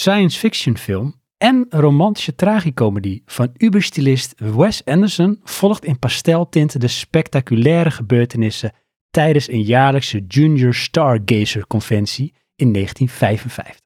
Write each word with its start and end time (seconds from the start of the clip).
science 0.00 0.38
fiction 0.38 0.78
film 0.78 1.20
en 1.36 1.66
romantische 1.70 2.34
tragicomedie 2.34 3.22
van 3.26 3.50
uberstilist 3.56 4.34
Wes 4.36 4.84
Anderson 4.84 5.40
volgt 5.42 5.84
in 5.84 5.98
pasteltinten 5.98 6.80
de 6.80 6.88
spectaculaire 6.88 7.90
gebeurtenissen 7.90 8.72
tijdens 9.10 9.48
een 9.48 9.62
jaarlijkse 9.62 10.24
Junior 10.28 10.74
Stargazer 10.74 11.66
conventie 11.66 12.34
in 12.56 12.72
1955. 12.72 13.80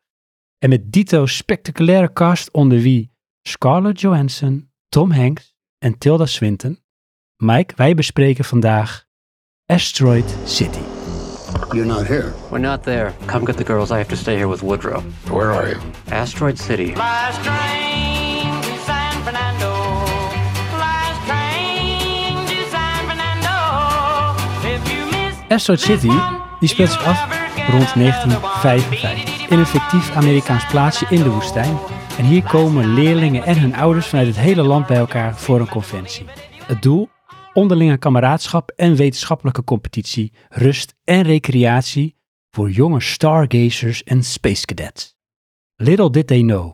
En 0.58 0.68
met 0.68 0.92
dito 0.92 1.26
spectaculaire 1.26 2.12
cast 2.12 2.50
onder 2.50 2.78
wie 2.78 3.12
Scarlett 3.42 4.00
Johansson, 4.00 4.70
Tom 4.88 5.10
Hanks 5.10 5.54
en 5.78 5.98
Tilda 5.98 6.26
Swinton. 6.26 6.78
Mike, 7.36 7.74
wij 7.76 7.94
bespreken 7.94 8.44
vandaag 8.44 9.06
Asteroid 9.66 10.36
City. 10.44 10.93
You're 11.74 11.84
not 11.84 12.06
here. 12.06 12.32
We're 12.50 12.58
not 12.58 12.84
there. 12.84 13.12
Come 13.26 13.44
get 13.44 13.56
the 13.56 13.64
girls. 13.64 13.90
I 13.90 13.98
have 13.98 14.08
to 14.08 14.16
stay 14.16 14.36
here 14.36 14.46
with 14.46 14.62
Woodrow. 14.62 15.00
Where 15.28 15.50
are 15.52 15.68
you? 15.68 15.80
Asteroid 16.10 16.58
City. 16.58 16.94
Last 16.94 17.42
train 17.42 18.62
to 18.62 18.78
San 18.84 19.22
Fernando. 19.24 19.72
Last 20.78 21.20
train 21.26 22.46
to 22.46 22.70
San 22.70 23.00
Fernando. 23.08 23.56
If 24.74 24.82
you 24.92 25.04
miss 25.10 25.34
Asteroid 25.50 25.80
City 25.80 26.42
die 26.60 26.68
speelt 26.68 26.90
zich 26.90 27.04
af 27.04 27.26
rond 27.70 27.94
1955 27.94 29.50
in 29.50 29.58
een 29.58 29.66
fictief 29.66 30.16
Amerikaans 30.16 30.66
plaatsje 30.66 31.06
in 31.08 31.22
de 31.22 31.30
woestijn. 31.30 31.78
En 32.18 32.24
hier 32.24 32.42
komen 32.42 32.94
leerlingen 32.94 33.44
en 33.44 33.60
hun 33.60 33.76
ouders 33.76 34.06
vanuit 34.06 34.26
het 34.26 34.36
hele 34.36 34.62
land 34.62 34.86
bij 34.86 34.96
elkaar 34.96 35.36
voor 35.36 35.60
een 35.60 35.68
conventie. 35.68 36.26
Het 36.66 36.82
doel? 36.82 37.08
Onderlinge 37.54 37.98
kameraadschap 37.98 38.70
en 38.70 38.96
wetenschappelijke 38.96 39.64
competitie, 39.64 40.32
rust 40.48 40.94
en 41.04 41.22
recreatie 41.22 42.16
voor 42.50 42.70
jonge 42.70 43.00
stargazers 43.00 44.02
en 44.04 44.22
space 44.22 44.64
cadets. 44.64 45.14
Little 45.74 46.10
did 46.10 46.26
they 46.26 46.40
know. 46.40 46.72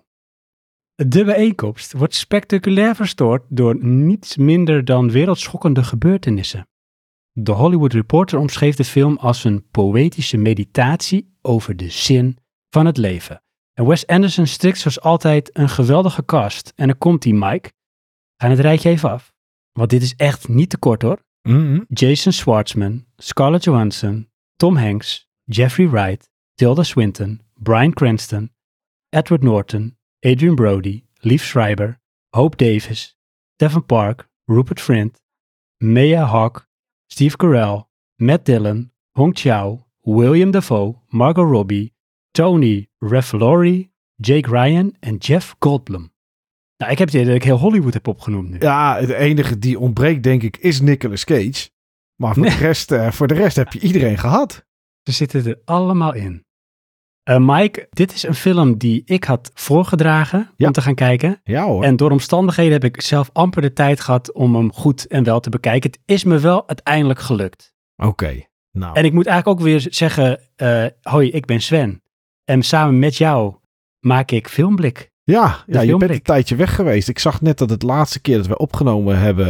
De 0.95 1.24
bijeenkomst 1.24 1.93
wordt 1.93 2.15
spectaculair 2.15 2.95
verstoord 2.95 3.45
door 3.49 3.85
niets 3.85 4.37
minder 4.37 4.85
dan 4.85 5.10
wereldschokkende 5.10 5.85
gebeurtenissen. 5.85 6.69
De 7.32 7.52
Hollywood 7.52 7.93
Reporter 7.93 8.38
omschreef 8.38 8.76
de 8.76 8.85
film 8.85 9.16
als 9.16 9.45
een 9.45 9.69
poëtische 9.71 10.37
meditatie 10.37 11.37
over 11.43 11.76
de 11.76 11.91
zin 11.91 12.38
van 12.71 12.87
het 12.87 12.97
leven. 12.97 13.43
En 13.73 13.87
Wes 13.87 14.07
Anderson 14.07 14.47
strikt 14.47 14.79
zoals 14.79 15.01
altijd 15.01 15.51
een 15.52 15.69
geweldige 15.69 16.24
cast. 16.24 16.73
En 16.76 16.87
dan 16.87 16.99
komt 16.99 17.23
die 17.23 17.35
Mike. 17.35 17.73
Gaan 18.37 18.51
het 18.51 18.60
rijtje 18.60 18.88
even 18.88 19.10
af. 19.10 19.32
Want 19.73 19.90
dit 19.90 20.02
is 20.02 20.15
echt 20.16 20.49
niet 20.49 20.71
te 20.71 20.79
kort 20.79 21.02
hoor. 21.02 21.23
Mhm. 21.43 21.80
Jason 21.88 22.32
Schwartzman, 22.32 23.07
Scarlett 23.16 23.65
Johansson, 23.65 24.29
Tom 24.57 24.76
Hanks, 24.76 25.29
Jeffrey 25.45 25.88
Wright, 25.88 26.30
Tilda 26.54 26.82
Swinton, 26.82 27.40
Bryan 27.54 27.93
Cranston, 27.93 28.51
Edward 29.09 29.43
Norton, 29.43 29.96
Adrian 30.21 30.54
Brody, 30.54 31.04
Liev 31.23 31.43
Schreiber, 31.43 31.98
Hope 32.35 32.57
Davis, 32.57 33.16
Stephen 33.54 33.82
Park, 33.82 34.29
Rupert 34.46 34.80
Friend, 34.80 35.10
Maya 35.79 36.26
Hawke, 36.26 36.66
Steve 37.09 37.37
Carell, 37.37 37.88
Matt 38.18 38.45
Dillon, 38.45 38.91
Hong 39.15 39.32
Chao, 39.35 39.87
William 40.04 40.51
Dafoe, 40.51 41.01
Margot 41.10 41.45
Robbie, 41.45 41.93
Tony 42.35 42.88
Revolori, 43.02 43.91
Jake 44.21 44.46
Ryan 44.48 44.93
en 45.02 45.18
Jeff 45.18 45.54
Goldblum. 45.59 46.10
Nou, 46.80 46.92
ik 46.92 46.98
heb 46.98 47.06
het 47.09 47.16
idee 47.16 47.26
dat 47.26 47.36
ik 47.36 47.45
heel 47.45 47.59
Hollywood 47.59 47.92
heb 47.95 48.09
opgenoemd 48.09 48.50
nu. 48.50 48.56
Ja, 48.59 49.00
de 49.00 49.16
enige 49.16 49.59
die 49.59 49.78
ontbreekt, 49.78 50.23
denk 50.23 50.42
ik, 50.42 50.56
is 50.56 50.80
Nicolas 50.80 51.24
Cage. 51.24 51.70
Maar 52.16 52.34
voor, 52.34 52.42
Nee. 52.42 52.52
de, 52.52 52.59
rest, 52.59 52.90
eh, 52.92 53.10
voor 53.10 53.26
de 53.26 53.34
rest 53.34 53.56
heb 53.56 53.73
je 53.73 53.80
iedereen 53.80 54.18
gehad. 54.18 54.64
Ze 55.02 55.12
zitten 55.12 55.46
er 55.46 55.58
allemaal 55.64 56.14
in. 56.14 56.45
Eh, 57.23 57.36
Mike, 57.40 57.86
dit 57.90 58.12
is 58.14 58.23
een 58.23 58.34
film 58.34 58.78
die 58.78 59.02
ik 59.04 59.24
had 59.24 59.51
voorgedragen 59.54 60.51
Ja. 60.56 60.66
om 60.66 60.73
te 60.73 60.82
gaan 60.82 60.95
kijken. 60.95 61.40
Ja 61.45 61.64
hoor. 61.64 61.82
En 61.84 61.96
door 61.96 62.10
omstandigheden 62.10 62.73
heb 62.73 62.84
ik 62.84 63.01
zelf 63.01 63.30
amper 63.32 63.62
de 63.62 63.73
tijd 63.73 64.00
gehad 64.00 64.32
om 64.32 64.54
hem 64.54 64.72
goed 64.72 65.06
en 65.06 65.25
wel 65.25 65.41
te 65.41 65.50
bekijken. 65.50 65.91
Het 65.91 66.00
is 66.04 66.25
me 66.25 66.38
wel 66.38 66.69
uiteindelijk 66.69 67.20
gelukt. 67.20 67.74
Oké. 67.96 68.42
Nou, 68.72 68.94
En 68.96 69.04
ik 69.04 69.12
moet 69.12 69.26
eigenlijk 69.26 69.58
ook 69.60 69.66
weer 69.66 69.86
zeggen, 69.90 70.40
eh, 70.56 70.86
hoi, 71.02 71.30
ik 71.30 71.46
ben 71.46 71.60
Sven. 71.60 72.02
En 72.44 72.62
samen 72.62 72.98
met 72.98 73.16
jou 73.16 73.54
maak 74.00 74.30
ik 74.30 74.48
Filmblik. 74.48 75.09
Ja, 75.30 75.64
ja, 75.66 75.80
je 75.80 75.96
bent 75.96 76.10
een 76.10 76.22
tijdje 76.22 76.56
weg 76.56 76.74
geweest. 76.74 77.08
Ik 77.08 77.18
zag 77.18 77.41
net 77.41 77.58
dat 77.58 77.70
het 77.70 77.82
laatste 77.82 78.20
keer 78.20 78.36
dat 78.36 78.46
we 78.46 78.58
opgenomen 78.58 79.18
hebben, 79.18 79.46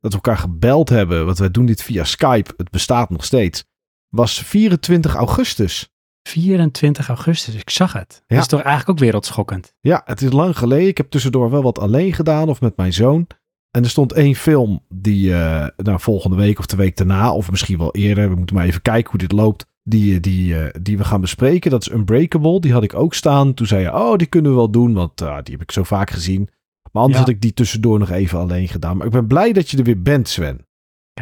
dat 0.00 0.12
we 0.12 0.20
elkaar 0.22 0.36
gebeld 0.36 0.88
hebben, 0.88 1.26
want 1.26 1.38
wij 1.38 1.50
doen 1.50 1.66
dit 1.66 1.82
via 1.82 2.04
Skype, 2.04 2.54
het 2.56 2.70
bestaat 2.70 3.10
nog 3.10 3.24
steeds, 3.24 3.64
was 4.08 4.38
24 4.38 5.14
augustus. 5.14 5.88
24 6.28 7.08
augustus, 7.08 7.54
ik 7.54 7.70
zag 7.70 7.92
het. 7.92 8.22
Ja. 8.26 8.34
Dat 8.34 8.44
is 8.44 8.50
toch 8.50 8.60
eigenlijk 8.60 8.90
ook 8.90 9.04
wereldschokkend. 9.04 9.74
Ja, 9.80 10.02
het 10.04 10.22
is 10.22 10.32
lang 10.32 10.58
geleden. 10.58 10.88
Ik 10.88 10.96
heb 10.96 11.10
tussendoor 11.10 11.50
wel 11.50 11.62
wat 11.62 11.78
alleen 11.78 12.12
gedaan 12.12 12.48
of 12.48 12.60
met 12.60 12.76
mijn 12.76 12.92
zoon. 12.92 13.26
En 13.70 13.82
er 13.82 13.90
stond 13.90 14.12
één 14.12 14.34
film 14.34 14.84
die 14.88 15.30
nou, 15.76 16.00
volgende 16.00 16.36
week 16.36 16.58
of 16.58 16.66
de 16.66 16.76
week 16.76 16.96
daarna, 16.96 17.32
of 17.32 17.50
misschien 17.50 17.78
wel 17.78 17.94
eerder, 17.94 18.28
we 18.28 18.34
moeten 18.34 18.56
maar 18.56 18.64
even 18.64 18.82
kijken 18.82 19.10
hoe 19.10 19.20
dit 19.20 19.32
loopt, 19.32 19.66
die, 19.88 20.20
die, 20.20 20.58
eh, 20.58 20.80
die 20.82 20.96
we 20.98 21.04
gaan 21.04 21.20
bespreken. 21.20 21.70
Dat 21.70 21.80
is 21.82 21.90
Unbreakable. 21.92 22.60
Die 22.60 22.72
had 22.72 22.82
ik 22.82 22.94
ook 22.94 23.14
staan. 23.14 23.54
Toen 23.54 23.66
zei 23.66 23.82
je, 23.82 23.92
oh, 23.94 24.16
die 24.16 24.26
kunnen 24.26 24.50
we 24.50 24.56
wel 24.56 24.70
doen, 24.70 24.92
want 24.94 25.22
ah, 25.22 25.42
die 25.42 25.52
heb 25.54 25.62
ik 25.62 25.70
zo 25.72 25.82
vaak 25.82 26.10
gezien. 26.10 26.48
Maar 26.92 27.02
anders 27.02 27.20
Ja. 27.20 27.24
had 27.24 27.34
ik 27.34 27.40
die 27.40 27.52
tussendoor 27.54 27.98
nog 27.98 28.10
even 28.10 28.38
alleen 28.38 28.68
gedaan. 28.68 28.96
Maar 28.96 29.06
ik 29.06 29.12
ben 29.12 29.26
blij 29.26 29.52
dat 29.52 29.70
je 29.70 29.76
er 29.78 29.84
weer 29.84 30.02
bent, 30.02 30.28
Sven. 30.28 30.66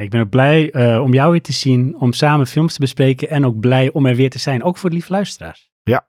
Ik 0.00 0.10
ben 0.10 0.20
ook 0.20 0.30
blij 0.30 0.70
eh, 0.70 1.00
om 1.02 1.12
jou 1.12 1.30
weer 1.30 1.42
te 1.42 1.52
zien, 1.52 1.96
om 1.98 2.12
samen 2.12 2.46
films 2.46 2.72
te 2.74 2.80
bespreken 2.80 3.28
en 3.30 3.44
ook 3.46 3.60
blij 3.60 3.92
om 3.92 4.06
er 4.06 4.14
weer 4.16 4.30
te 4.30 4.38
zijn, 4.38 4.62
ook 4.62 4.76
voor 4.76 4.88
de 4.90 4.94
lieve 4.96 5.12
luisteraars. 5.12 5.70
Ja. 5.82 6.06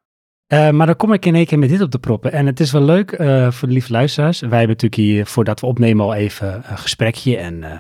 Eh, 0.47 0.69
maar 0.69 0.86
dan 0.86 0.96
kom 0.96 1.13
ik 1.13 1.25
in 1.25 1.36
één 1.36 1.46
keer 1.46 1.59
met 1.59 1.69
dit 1.69 1.81
op 1.81 1.92
de 1.92 2.00
proppen. 2.00 2.31
En 2.31 2.46
het 2.46 2.59
is 2.59 2.72
wel 2.72 2.81
leuk 2.84 3.12
eh, 3.12 3.52
voor 3.52 3.68
de 3.68 3.74
lieve 3.74 3.92
luisteraars. 3.92 4.40
Wij 4.40 4.50
hebben 4.50 4.68
natuurlijk 4.68 5.02
hier, 5.02 5.25
voordat 5.25 5.59
we 5.59 5.66
opnemen, 5.66 6.06
al 6.06 6.13
even 6.13 6.53
een 6.72 6.78
gesprekje. 6.78 7.38
En 7.38 7.63
eh, 7.63 7.80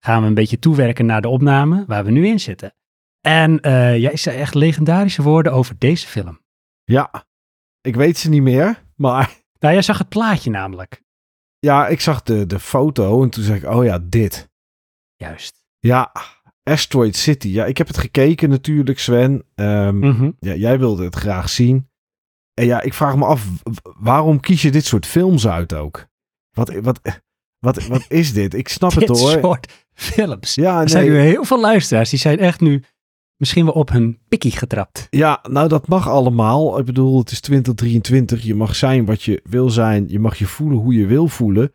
gaan 0.00 0.20
we 0.22 0.28
een 0.28 0.34
beetje 0.34 0.58
toewerken 0.58 1.06
naar 1.06 1.20
de 1.20 1.28
opname 1.28 1.84
waar 1.86 2.04
we 2.04 2.10
nu 2.10 2.26
in 2.26 2.40
zitten. 2.40 2.74
En 3.24 3.60
eh, 3.60 3.98
jij 3.98 4.16
zei 4.16 4.36
echt 4.38 4.54
legendarische 4.54 5.22
woorden 5.22 5.52
over 5.52 5.74
deze 5.78 6.06
film. 6.06 6.40
Ja, 6.84 7.26
ik 7.80 7.96
weet 7.96 8.18
ze 8.18 8.28
niet 8.28 8.42
meer, 8.42 8.82
maar 8.96 9.30
Nou, 9.60 9.74
jij 9.74 9.82
zag 9.84 9.98
het 9.98 10.08
plaatje 10.08 10.50
namelijk. 10.50 11.02
ja, 11.58 11.86
ik 11.88 12.00
zag 12.00 12.22
de, 12.22 12.46
de 12.46 12.60
foto 12.60 13.22
en 13.22 13.30
toen 13.30 13.44
zei 13.44 13.58
ik, 13.58 13.64
oh 13.70 13.84
ja, 13.84 13.98
dit. 14.02 14.48
Juist. 15.16 15.62
Ja, 15.78 16.12
Asteroid 16.62 17.16
City. 17.16 17.48
Ja, 17.48 17.64
ik 17.64 17.78
heb 17.78 17.86
het 17.86 17.98
gekeken 17.98 18.48
natuurlijk, 18.48 18.98
Sven. 18.98 19.44
Ehm, 19.54 19.98
Mhm. 19.98 20.30
Ja, 20.38 20.54
jij 20.54 20.78
wilde 20.78 21.04
het 21.04 21.14
graag 21.14 21.48
zien. 21.48 21.88
En 22.54 22.66
ja, 22.66 22.80
ik 22.80 22.94
vraag 22.94 23.16
me 23.16 23.24
af, 23.24 23.46
waarom 23.98 24.40
kies 24.40 24.62
je 24.62 24.70
dit 24.70 24.84
soort 24.84 25.06
films 25.06 25.46
uit 25.48 25.74
ook? 25.74 26.06
Wat, 26.50 26.74
wat, 26.74 27.00
wat, 27.58 27.86
wat 27.86 28.04
is 28.08 28.32
dit? 28.32 28.54
Ik 28.54 28.68
snap 28.68 28.90
het 28.90 29.00
Dit 29.06 29.18
hoor. 29.18 29.30
soort 29.30 29.86
films. 29.94 30.54
Ja, 30.54 30.80
Er 30.80 30.88
zijn 30.88 31.04
nee. 31.10 31.14
nu 31.14 31.20
heel 31.20 31.44
veel 31.44 31.60
luisteraars 31.60 32.10
die 32.10 32.18
zijn 32.18 32.38
echt 32.38 32.60
nu 32.60 32.82
misschien 33.36 33.64
wel 33.64 33.74
op 33.74 33.90
hun 33.90 34.18
pikkie 34.28 34.50
getrapt. 34.50 35.06
ja, 35.10 35.44
nou 35.50 35.68
dat 35.68 35.88
mag 35.88 36.08
allemaal. 36.08 36.78
Ik 36.78 36.84
bedoel, 36.84 37.18
het 37.18 37.30
is 37.30 37.40
2023. 37.40 38.42
Je 38.42 38.54
mag 38.54 38.76
zijn 38.76 39.04
wat 39.04 39.22
je 39.22 39.40
wil 39.44 39.70
zijn. 39.70 40.04
Je 40.08 40.18
mag 40.18 40.38
je 40.38 40.46
voelen 40.46 40.78
hoe 40.78 40.94
je 40.94 41.06
wil 41.06 41.28
voelen. 41.28 41.72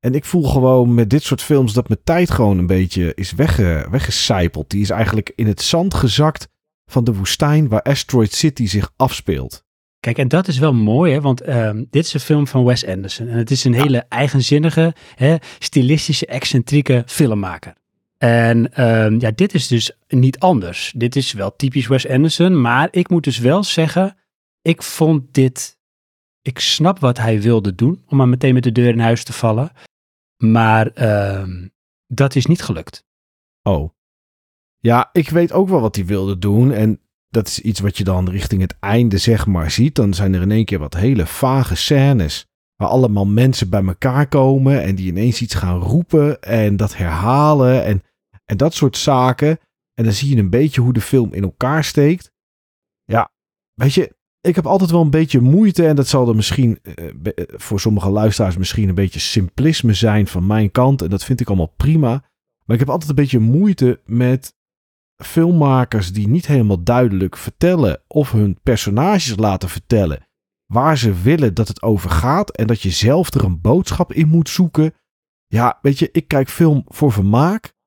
En 0.00 0.14
ik 0.14 0.24
voel 0.24 0.42
gewoon 0.42 0.94
met 0.94 1.10
dit 1.10 1.22
soort 1.22 1.42
films 1.42 1.72
dat 1.72 1.88
mijn 1.88 2.00
tijd 2.04 2.30
gewoon 2.30 2.58
een 2.58 2.66
beetje 2.66 3.14
is 3.14 3.32
wegge, 3.32 3.86
weggecijpeld. 3.90 4.70
Die 4.70 4.80
is 4.80 4.90
eigenlijk 4.90 5.32
in 5.34 5.46
het 5.46 5.62
zand 5.62 5.94
gezakt 5.94 6.48
van 6.90 7.04
de 7.04 7.14
woestijn 7.14 7.68
waar 7.68 7.82
Asteroid 7.82 8.32
City 8.32 8.66
zich 8.66 8.92
afspeelt. 8.96 9.64
Kijk, 10.00 10.18
en 10.18 10.28
dat 10.28 10.48
is 10.48 10.58
wel 10.58 10.74
mooi, 10.74 11.12
hè? 11.12 11.20
want 11.20 11.40
ehm, 11.40 11.84
dit 11.90 12.04
is 12.04 12.14
een 12.14 12.20
film 12.20 12.46
van 12.46 12.64
Wes 12.64 12.86
Anderson. 12.86 13.28
En 13.28 13.36
het 13.36 13.50
is 13.50 13.64
een 13.64 13.74
hele 13.74 14.04
eigenzinnige, 14.08 14.94
hè, 15.14 15.36
stilistische, 15.58 16.26
excentrieke 16.26 17.02
filmmaker. 17.06 17.74
En 18.22 18.72
ehm, 18.74 19.20
ja, 19.20 19.30
dit 19.30 19.54
is 19.54 19.66
dus 19.66 19.92
niet 20.08 20.38
anders. 20.38 20.92
Dit 20.96 21.16
is 21.16 21.32
wel 21.32 21.56
typisch 21.56 21.86
Wes 21.86 22.08
Anderson, 22.08 22.60
maar 22.60 22.88
ik 22.90 23.10
moet 23.10 23.24
dus 23.24 23.38
wel 23.38 23.64
zeggen, 23.64 24.16
ik 24.62 24.82
vond 24.82 25.34
dit, 25.34 25.78
ik 26.42 26.58
snap 26.58 26.98
wat 26.98 27.18
hij 27.18 27.40
wilde 27.40 27.74
doen, 27.74 28.02
om 28.06 28.16
maar 28.16 28.28
meteen 28.28 28.54
met 28.54 28.62
de 28.62 28.72
deur 28.72 28.88
in 28.88 29.00
huis 29.00 29.24
te 29.24 29.32
vallen. 29.32 29.72
Maar 30.36 30.86
ehm, 30.86 31.68
dat 32.06 32.34
is 32.34 32.46
niet 32.46 32.62
gelukt. 32.62 33.04
Oh. 33.62 33.90
Ja, 34.78 35.08
ik 35.12 35.28
weet 35.28 35.52
ook 35.52 35.68
wel 35.68 35.80
wat 35.80 35.96
hij 35.96 36.06
wilde 36.06 36.38
doen. 36.38 36.72
En 36.72 37.00
dat 37.28 37.46
is 37.46 37.60
iets 37.60 37.80
wat 37.80 37.98
je 37.98 38.04
dan 38.04 38.28
richting 38.28 38.60
het 38.60 38.76
einde 38.80 39.18
zeg 39.18 39.46
maar 39.46 39.70
ziet. 39.70 39.94
Dan 39.94 40.14
zijn 40.14 40.34
er 40.34 40.42
in 40.42 40.50
één 40.50 40.64
keer 40.64 40.78
wat 40.78 40.94
hele 40.94 41.26
vage 41.26 41.74
scènes. 41.74 42.46
Waar 42.76 42.88
allemaal 42.88 43.26
mensen 43.26 43.70
bij 43.70 43.84
elkaar 43.84 44.28
komen. 44.28 44.82
En 44.82 44.94
die 44.94 45.06
ineens 45.06 45.40
iets 45.40 45.54
gaan 45.54 45.78
roepen. 45.78 46.42
En 46.42 46.76
dat 46.76 46.96
herhalen. 46.96 47.84
En, 47.84 48.02
en 48.50 48.56
dat 48.56 48.74
soort 48.74 48.96
zaken. 48.96 49.58
En 49.94 50.04
dan 50.04 50.12
zie 50.12 50.34
je 50.34 50.42
een 50.42 50.50
beetje 50.50 50.80
hoe 50.80 50.92
de 50.92 51.00
film 51.00 51.32
in 51.32 51.42
elkaar 51.42 51.84
steekt. 51.84 52.32
Ja, 53.04 53.30
weet 53.74 53.94
je. 53.94 54.18
Ik 54.40 54.54
heb 54.54 54.66
altijd 54.66 54.90
wel 54.90 55.00
een 55.00 55.10
beetje 55.10 55.40
moeite. 55.40 55.86
En 55.86 55.96
dat 55.96 56.08
zal 56.08 56.28
er 56.28 56.36
misschien 56.36 56.78
eh, 56.82 57.08
eh, 57.08 57.44
voor 57.46 57.80
sommige 57.80 58.10
luisteraars 58.10 58.56
misschien 58.56 58.88
een 58.88 58.94
beetje 58.94 59.20
simplisme 59.20 59.94
zijn 59.94 60.26
van 60.26 60.46
mijn 60.46 60.70
kant. 60.70 61.02
En 61.02 61.10
dat 61.10 61.24
vind 61.24 61.40
ik 61.40 61.48
allemaal 61.48 61.74
prima. 61.76 62.10
Maar 62.64 62.76
ik 62.76 62.78
heb 62.78 62.90
altijd 62.90 63.10
een 63.10 63.16
beetje 63.16 63.38
moeite 63.38 64.00
met 64.04 64.54
filmmakers 65.22 66.12
die 66.12 66.28
niet 66.28 66.46
helemaal 66.46 66.82
duidelijk 66.82 67.36
vertellen 67.36 68.02
of 68.06 68.32
hun 68.32 68.58
personages 68.62 69.36
laten 69.36 69.68
vertellen 69.68 70.28
waar 70.66 70.98
ze 70.98 71.20
willen 71.20 71.54
dat 71.54 71.68
het 71.68 71.82
over 71.82 72.10
gaat 72.10 72.50
en 72.50 72.66
dat 72.66 72.82
je 72.82 72.90
zelf 72.90 73.34
er 73.34 73.44
een 73.44 73.60
boodschap 73.60 74.12
in 74.12 74.28
moet 74.28 74.48
zoeken. 74.48 74.94
Ja, 75.46 75.78
weet 75.82 75.98
je, 75.98 76.08
ik 76.12 76.28
kijk 76.28 76.48
film 76.48 76.84
voor 76.86 77.12
vermaak. 77.12 77.78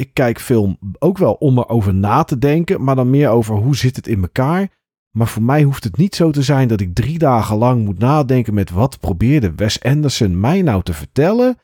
Ik 0.00 0.14
kijk 0.14 0.40
film 0.40 0.78
ook 0.98 1.18
wel 1.18 1.32
om 1.32 1.58
erover 1.58 1.94
na 1.94 2.22
te 2.22 2.38
denken, 2.38 2.84
maar 2.84 2.94
dan 2.94 3.10
meer 3.10 3.28
over 3.28 3.54
hoe 3.54 3.76
zit 3.76 3.96
het 3.96 4.06
in 4.06 4.22
elkaar. 4.22 4.68
Maar 5.10 5.28
voor 5.28 5.42
mij 5.42 5.62
hoeft 5.62 5.84
het 5.84 5.96
niet 5.96 6.14
zo 6.14 6.30
te 6.30 6.42
zijn 6.42 6.68
dat 6.68 6.80
ik 6.80 6.94
drie 6.94 7.18
dagen 7.18 7.56
lang 7.56 7.84
moet 7.84 7.98
nadenken 7.98 8.54
met 8.54 8.70
wat 8.70 9.00
probeerde 9.00 9.54
Wes 9.54 9.82
Anderson 9.82 10.40
mij 10.40 10.62
nou 10.62 10.82
te 10.82 10.92
vertellen. 10.92 11.58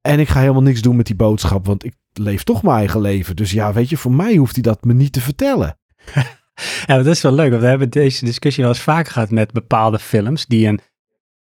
En 0.00 0.20
ik 0.20 0.28
ga 0.28 0.40
helemaal 0.40 0.62
niks 0.62 0.82
doen 0.82 0.96
met 0.96 1.06
die 1.06 1.16
boodschap, 1.16 1.66
want 1.66 1.84
ik 1.84 1.94
leef 2.12 2.42
toch 2.44 2.62
mijn 2.62 2.76
eigen 2.76 3.00
leven. 3.00 3.36
Dus 3.36 3.52
ja, 3.52 3.72
weet 3.72 3.88
je, 3.88 3.96
voor 3.96 4.12
mij 4.12 4.36
hoeft 4.36 4.54
hij 4.54 4.62
dat 4.62 4.84
me 4.84 4.94
niet 4.94 5.12
te 5.12 5.20
vertellen. 5.20 5.78
Ja, 6.86 6.96
dat 6.96 7.06
is 7.06 7.22
wel 7.22 7.32
leuk, 7.32 7.50
want 7.50 7.62
we 7.62 7.68
hebben 7.68 7.90
deze 7.90 8.24
discussie 8.24 8.62
wel 8.64 8.72
eens 8.72 8.82
vaker 8.82 9.12
gehad 9.12 9.30
met 9.30 9.52
bepaalde 9.52 9.98
films 9.98 10.46
die 10.46 10.66
een 10.66 10.80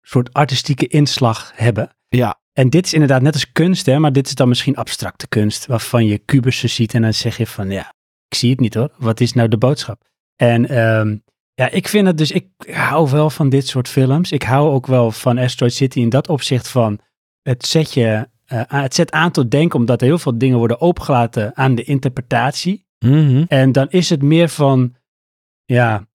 soort 0.03 0.33
artistieke 0.33 0.87
inslag 0.87 1.53
hebben. 1.55 1.97
Ja, 2.09 2.41
En 2.55 2.71
dit 2.71 2.87
is 2.87 2.93
inderdaad 2.93 3.23
net 3.23 3.33
als 3.33 3.53
kunst, 3.53 3.87
hè, 3.87 3.99
maar 3.99 4.12
dit 4.12 4.27
is 4.27 4.35
dan 4.35 4.49
misschien 4.49 4.77
abstracte 4.77 5.29
kunst, 5.29 5.67
waarvan 5.67 6.06
je 6.06 6.19
kubussen 6.19 6.71
ziet 6.71 6.95
en 6.95 7.03
dan 7.03 7.15
zeg 7.15 7.37
je 7.37 7.47
van, 7.47 7.71
ja, 7.71 7.93
ik 8.29 8.37
zie 8.37 8.51
het 8.51 8.61
niet 8.61 8.75
hoor, 8.75 8.93
wat 8.97 9.21
is 9.21 9.33
nou 9.33 9.49
de 9.49 9.59
boodschap? 9.59 10.03
En 10.37 10.69
ehm, 10.69 11.17
ja, 11.55 11.71
ik 11.71 11.89
vind 11.89 12.06
het 12.06 12.19
dus, 12.19 12.31
ik 12.31 12.47
hou 12.71 13.11
wel 13.11 13.31
van 13.31 13.49
dit 13.49 13.67
soort 13.69 13.89
films. 13.89 14.33
Ik 14.33 14.43
hou 14.43 14.71
ook 14.71 14.87
wel 14.87 15.11
van 15.11 15.39
Asteroid 15.39 15.75
City 15.75 16.01
in 16.01 16.09
dat 16.09 16.29
opzicht 16.29 16.69
van, 16.69 16.99
het 17.43 17.67
zet 17.67 17.95
je, 17.95 18.29
eh, 18.45 18.61
aan- 18.61 18.83
het 18.83 18.95
zet 18.95 19.11
aan 19.12 19.31
tot 19.31 19.50
denken, 19.50 19.79
omdat 19.79 20.00
er 20.00 20.07
heel 20.07 20.19
veel 20.19 20.39
dingen 20.39 20.59
worden 20.59 20.81
opengelaten 20.81 21.57
aan 21.57 21.75
de 21.75 21.85
interpretatie. 21.85 22.87
Mhm. 22.99 23.45
En 23.49 23.73
dan 23.73 23.87
is 23.91 24.11
het 24.11 24.23
meer 24.23 24.49
van, 24.49 24.95
ja, 25.65 26.07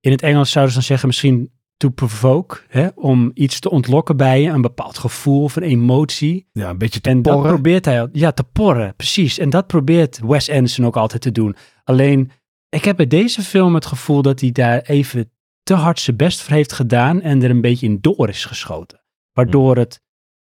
in 0.00 0.10
het 0.10 0.22
Engels 0.22 0.50
zouden 0.50 0.72
ze 0.74 0.78
dan 0.78 0.88
zeggen 0.88 1.08
misschien 1.08 1.52
to 1.78 1.88
provoke, 1.88 2.60
hè, 2.68 2.88
om 2.94 3.30
iets 3.34 3.60
te 3.60 3.70
ontlokken 3.70 4.16
bij 4.16 4.42
je, 4.42 4.48
een 4.48 4.60
bepaald 4.60 4.98
gevoel 4.98 5.42
of 5.42 5.56
een 5.56 5.62
emotie. 5.62 6.48
ja 6.52 6.70
een 6.70 6.78
beetje 6.78 7.00
te 7.00 7.10
En 7.10 7.22
dat 7.22 7.34
porren. 7.34 7.52
probeert 7.52 7.84
hij, 7.84 8.08
ja, 8.12 8.32
te 8.32 8.44
porren, 8.44 8.94
precies. 8.96 9.38
En 9.38 9.50
dat 9.50 9.66
probeert 9.66 10.20
Wes 10.24 10.50
Anderson 10.50 10.86
ook 10.86 10.96
altijd 10.96 11.22
te 11.22 11.32
doen. 11.32 11.56
Alleen, 11.84 12.30
ik 12.68 12.84
heb 12.84 12.96
bij 12.96 13.06
deze 13.06 13.42
film 13.42 13.74
het 13.74 13.86
gevoel 13.86 14.22
dat 14.22 14.40
hij 14.40 14.52
daar 14.52 14.80
even 14.80 15.30
te 15.62 15.74
hard 15.74 16.00
zijn 16.00 16.16
best 16.16 16.42
voor 16.42 16.54
heeft 16.54 16.72
gedaan 16.72 17.20
en 17.20 17.42
er 17.42 17.50
een 17.50 17.60
beetje 17.60 17.86
in 17.86 17.98
door 18.00 18.28
is 18.28 18.44
geschoten. 18.44 19.00
Waardoor 19.32 19.76
het 19.76 20.02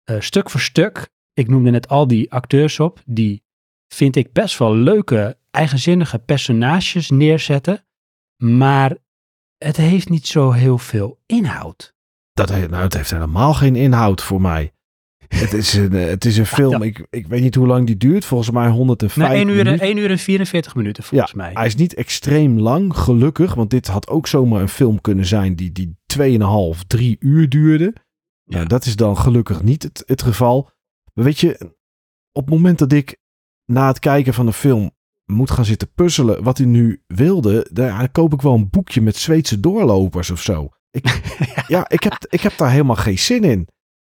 eh, 0.04 0.20
stuk 0.20 0.50
voor 0.50 0.60
stuk, 0.60 1.10
ik 1.34 1.48
noemde 1.48 1.72
net 1.72 1.88
al 1.88 2.08
die 2.08 2.32
acteurs 2.32 2.80
op, 2.80 3.02
die 3.06 3.44
vind 3.88 4.16
ik 4.16 4.34
best 4.34 4.58
wel 4.58 4.76
leuke, 4.76 5.38
eigenzinnige 5.52 6.20
personages 6.20 7.10
neerzetten, 7.10 7.86
maar 8.36 8.98
het 9.58 9.78
heeft 9.78 10.10
niet 10.10 10.28
zo 10.28 10.52
heel 10.52 10.78
veel 10.78 11.20
inhoud. 11.26 11.94
Dat, 12.34 12.50
he- 12.50 12.68
nou, 12.68 12.84
het 12.84 12.94
heeft 12.94 13.12
helemaal 13.12 13.54
geen 13.54 13.76
inhoud 13.76 14.22
voor 14.22 14.42
mij. 14.42 14.72
Het 15.28 15.54
is 15.54 15.74
een, 15.74 15.94
eh, 15.94 16.06
het 16.06 16.26
is 16.26 16.38
een 16.38 16.46
film, 16.60 16.72
ja. 16.72 16.88
ik, 16.90 17.08
ik 17.10 17.28
weet 17.28 17.42
niet 17.42 17.56
hoe 17.56 17.68
lang 17.68 17.86
die 17.86 17.98
duurt. 17.98 18.26
Volgens 18.26 18.50
mij 18.52 18.70
105 18.70 19.16
Nou, 19.28 19.34
1 19.40 19.48
uur, 19.48 19.58
en- 19.60 19.64
minuten. 19.66 19.86
1 19.88 19.98
uur 19.98 20.10
en 20.10 20.18
44 20.18 20.76
minuten 20.76 21.04
volgens 21.04 21.34
mij. 21.34 21.52
Hij 21.54 21.66
is 21.66 21.76
niet 21.76 21.94
extreem 21.94 22.60
lang, 22.60 22.98
gelukkig. 22.98 23.54
Want 23.54 23.70
dit 23.70 23.88
had 23.88 24.08
ook 24.08 24.28
zomaar 24.28 24.62
een 24.62 24.70
film 24.70 25.02
kunnen 25.02 25.26
zijn 25.26 25.56
die, 25.56 25.72
die 25.72 25.98
2,5, 26.18 26.80
3 26.88 27.16
uur 27.20 27.50
duurde. 27.50 27.94
Ja. 28.44 28.56
Nou, 28.56 28.68
dat 28.68 28.86
is 28.86 28.96
dan 28.96 29.18
gelukkig 29.18 29.64
niet 29.64 29.84
het, 29.84 30.04
het 30.06 30.22
geval. 30.22 30.70
Maar 31.14 31.24
weet 31.26 31.40
je, 31.40 31.76
op 32.32 32.46
het 32.46 32.54
moment 32.56 32.80
dat 32.80 32.92
ik 32.92 33.18
na 33.66 33.88
het 33.88 34.00
kijken 34.00 34.34
van 34.34 34.48
een 34.48 34.54
film 34.54 34.92
moet 35.26 35.52
gaan 35.52 35.66
zitten 35.66 35.92
puzzelen 35.94 36.44
wat 36.44 36.58
hij 36.58 36.68
nu 36.68 37.02
wilde, 37.08 37.68
daar 37.72 38.12
koop 38.12 38.34
ik 38.34 38.42
wel 38.42 38.54
een 38.54 38.70
boekje 38.70 39.02
met 39.02 39.16
Zweedse 39.16 39.60
doorlopers 39.60 40.30
of 40.30 40.42
zo. 40.42 40.70
Ik, 40.92 41.22
ja, 41.68 41.90
ik 41.90 42.04
heb, 42.04 42.26
ik 42.30 42.42
heb 42.42 42.58
daar 42.58 42.72
helemaal 42.72 42.96
geen 42.96 43.20
zin 43.20 43.44
in. 43.44 43.68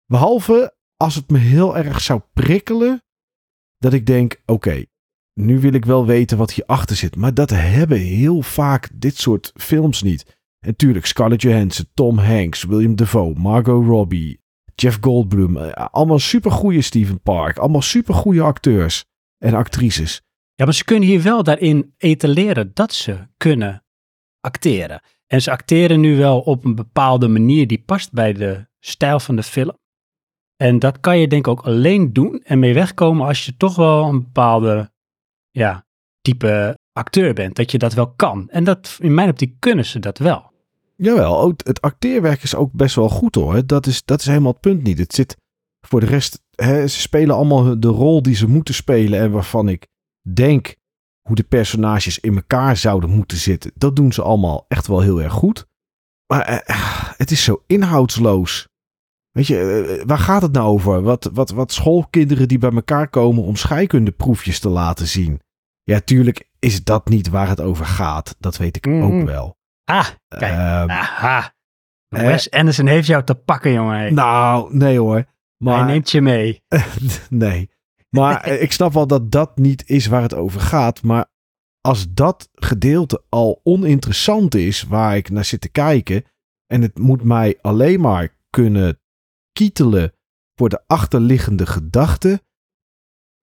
Behalve 0.06 0.75
als 0.97 1.14
het 1.14 1.31
me 1.31 1.38
heel 1.38 1.76
erg 1.76 2.00
zou 2.00 2.20
prikkelen, 2.32 3.03
dat 3.79 3.93
ik 3.93 4.06
denk, 4.06 4.43
oké, 4.47 4.85
nu 5.41 5.61
wil 5.61 5.73
ik 5.73 5.85
wel 5.85 6.06
weten 6.06 6.38
wat 6.38 6.53
hierachter 6.53 6.97
zit. 6.97 7.17
Maar 7.17 7.35
dat 7.35 7.50
hebben 7.50 7.99
heel 7.99 8.43
vaak 8.43 8.88
dit 8.94 9.17
soort 9.17 9.52
films 9.55 10.02
niet. 10.02 10.37
En 10.67 10.76
tuurlijk, 10.76 11.06
Scarlett 11.06 11.43
Johansson, 11.43 11.87
Tom 11.94 12.19
Hanks, 12.19 12.64
William 12.64 12.97
Dafoe, 12.97 13.35
Margot 13.35 13.87
Robbie, 13.87 14.41
Jeff 14.75 14.99
Goldblum. 15.00 15.56
eh, 15.56 15.87
Allemaal 15.91 16.19
supergoeie 16.19 16.82
Steven 16.82 17.20
Park. 17.20 17.59
Allemaal 17.59 17.82
supergoeie 17.82 18.41
acteurs 18.43 19.05
en 19.38 19.55
actrices. 19.55 20.23
Ja, 20.56 20.64
maar 20.64 20.75
ze 20.75 20.85
kunnen 20.85 21.08
hier 21.08 21.23
wel 21.23 21.43
daarin 21.43 21.94
etaleren 21.97 22.70
dat 22.75 22.93
ze 22.93 23.26
kunnen 23.37 23.85
acteren. 24.41 25.03
En 25.26 25.43
ze 25.43 25.50
acteren 25.50 26.00
nu 26.00 26.17
wel 26.17 26.41
op 26.41 26.64
een 26.64 26.75
bepaalde 26.75 27.29
manier 27.29 27.67
die 27.67 27.82
past 27.87 28.12
bij 28.12 28.32
de 28.32 28.67
stijl 28.81 29.20
van 29.20 29.37
de 29.37 29.43
film. 29.43 29.79
En 30.56 30.79
dat 30.79 31.00
kan 31.00 31.19
je 31.19 31.29
denk 31.29 31.47
ik 31.47 31.53
ook 31.53 31.67
alleen 31.67 32.12
doen 32.12 32.43
en 32.44 32.58
mee 32.58 32.75
wegkomen 32.75 33.26
als 33.26 33.47
je 33.47 33.56
toch 33.56 33.76
wel 33.76 34.05
een 34.05 34.23
bepaalde 34.23 34.93
ja, 35.50 35.87
type 36.20 36.79
acteur 36.93 37.35
bent. 37.35 37.56
Dat 37.56 37.70
je 37.70 37.79
dat 37.79 37.94
wel 37.94 38.12
kan. 38.14 38.49
En 38.50 38.64
dat, 38.64 38.99
in 39.00 39.14
mijn 39.14 39.29
optiek 39.29 39.56
kunnen 39.59 39.85
ze 39.85 39.99
dat 39.99 40.19
wel. 40.19 40.52
Jawel, 40.97 41.55
het 41.56 41.81
acteerwerk 41.81 42.43
is 42.43 42.55
ook 42.55 42.73
best 42.73 42.94
wel 42.94 43.09
goed 43.09 43.35
hoor. 43.35 43.67
Dat 43.67 43.87
is, 43.87 44.05
dat 44.05 44.20
is 44.20 44.26
helemaal 44.26 44.52
het 44.52 44.61
punt 44.61 44.82
niet. 44.82 44.99
Het 44.99 45.14
zit 45.14 45.37
voor 45.81 46.00
de 46.00 46.06
rest, 46.06 46.43
hè, 46.55 46.87
ze 46.87 47.00
spelen 47.00 47.35
allemaal 47.35 47.81
de 47.81 47.88
rol 47.88 48.23
die 48.23 48.35
ze 48.35 48.49
moeten 48.49 48.75
spelen 48.75 49.20
en 49.20 49.31
waarvan 49.31 49.69
ik 49.69 49.87
denk 50.34 50.75
hoe 51.20 51.37
de 51.37 51.43
personages 51.44 52.19
in 52.19 52.34
elkaar 52.37 52.76
zouden 52.76 53.11
moeten 53.11 53.37
zitten. 53.37 53.73
Dat 53.75 53.96
doen 53.96 54.12
ze 54.12 54.23
allemaal 54.23 54.64
echt 54.69 54.87
wel 54.87 55.00
heel 55.00 55.23
erg 55.23 55.32
goed. 55.32 55.67
Maar 56.26 56.43
eh, 56.43 57.12
het 57.17 57.31
is 57.31 57.44
zo 57.44 57.62
inhoudsloos. 57.67 58.69
Weet 59.31 59.46
je, 59.46 59.84
eh, 59.99 60.06
waar 60.06 60.19
gaat 60.19 60.43
het 60.43 60.52
nou 60.52 60.67
over? 60.67 61.02
Wat, 61.02 61.31
wat, 61.32 61.50
wat 61.50 61.73
schoolkinderen 61.73 62.49
die 62.49 62.58
bij 62.58 62.70
elkaar 62.70 63.08
komen 63.08 63.43
om 63.43 63.56
scheikundeproefjes 63.56 64.58
te 64.61 64.69
laten 64.69 65.06
zien. 65.06 65.40
Ja, 65.82 66.00
tuurlijk 66.00 66.49
is 66.58 66.84
dat 66.84 67.08
niet 67.08 67.28
waar 67.28 67.49
het 67.49 67.61
over 67.61 67.87
gaat. 67.87 68.37
Dat 68.38 68.56
weet 68.56 68.76
ik 68.76 68.87
Mhm. 68.87 69.02
ook 69.02 69.26
wel. 69.26 69.56
Ah, 69.84 70.06
kijk. 70.28 70.52
Ehm, 70.52 70.90
Aha. 70.90 71.55
eh, 72.08 72.20
Wes 72.20 72.50
Anderson 72.50 72.87
heeft 72.87 73.06
jou 73.06 73.25
te 73.25 73.34
pakken, 73.34 73.73
jongen. 73.73 74.14
Nou, 74.14 74.76
nee 74.76 74.99
hoor. 74.99 75.25
Maar, 75.56 75.78
Hij 75.78 75.87
neemt 75.87 76.11
je 76.11 76.20
mee. 76.20 76.62
nee. 77.31 77.70
Maar 78.22 78.40
eh, 78.40 78.62
ik 78.62 78.72
snap 78.72 78.92
wel 78.92 79.06
dat 79.06 79.32
dat 79.32 79.56
niet 79.56 79.88
is 79.88 80.06
waar 80.06 80.22
het 80.22 80.34
over 80.34 80.60
gaat. 80.60 81.02
Maar 81.02 81.26
als 81.80 82.12
dat 82.12 82.48
gedeelte 82.54 83.22
al 83.28 83.60
oninteressant 83.62 84.54
is 84.54 84.82
waar 84.82 85.16
ik 85.16 85.30
naar 85.30 85.44
zit 85.44 85.60
te 85.60 85.68
kijken. 85.68 86.24
En 86.66 86.82
het 86.82 86.98
moet 86.98 87.22
mij 87.22 87.58
alleen 87.60 88.00
maar 88.00 88.36
kunnen 88.50 89.00
kietelen 89.52 90.12
voor 90.54 90.68
de 90.68 90.82
achterliggende 90.87 91.66
gedachte. 91.66 92.44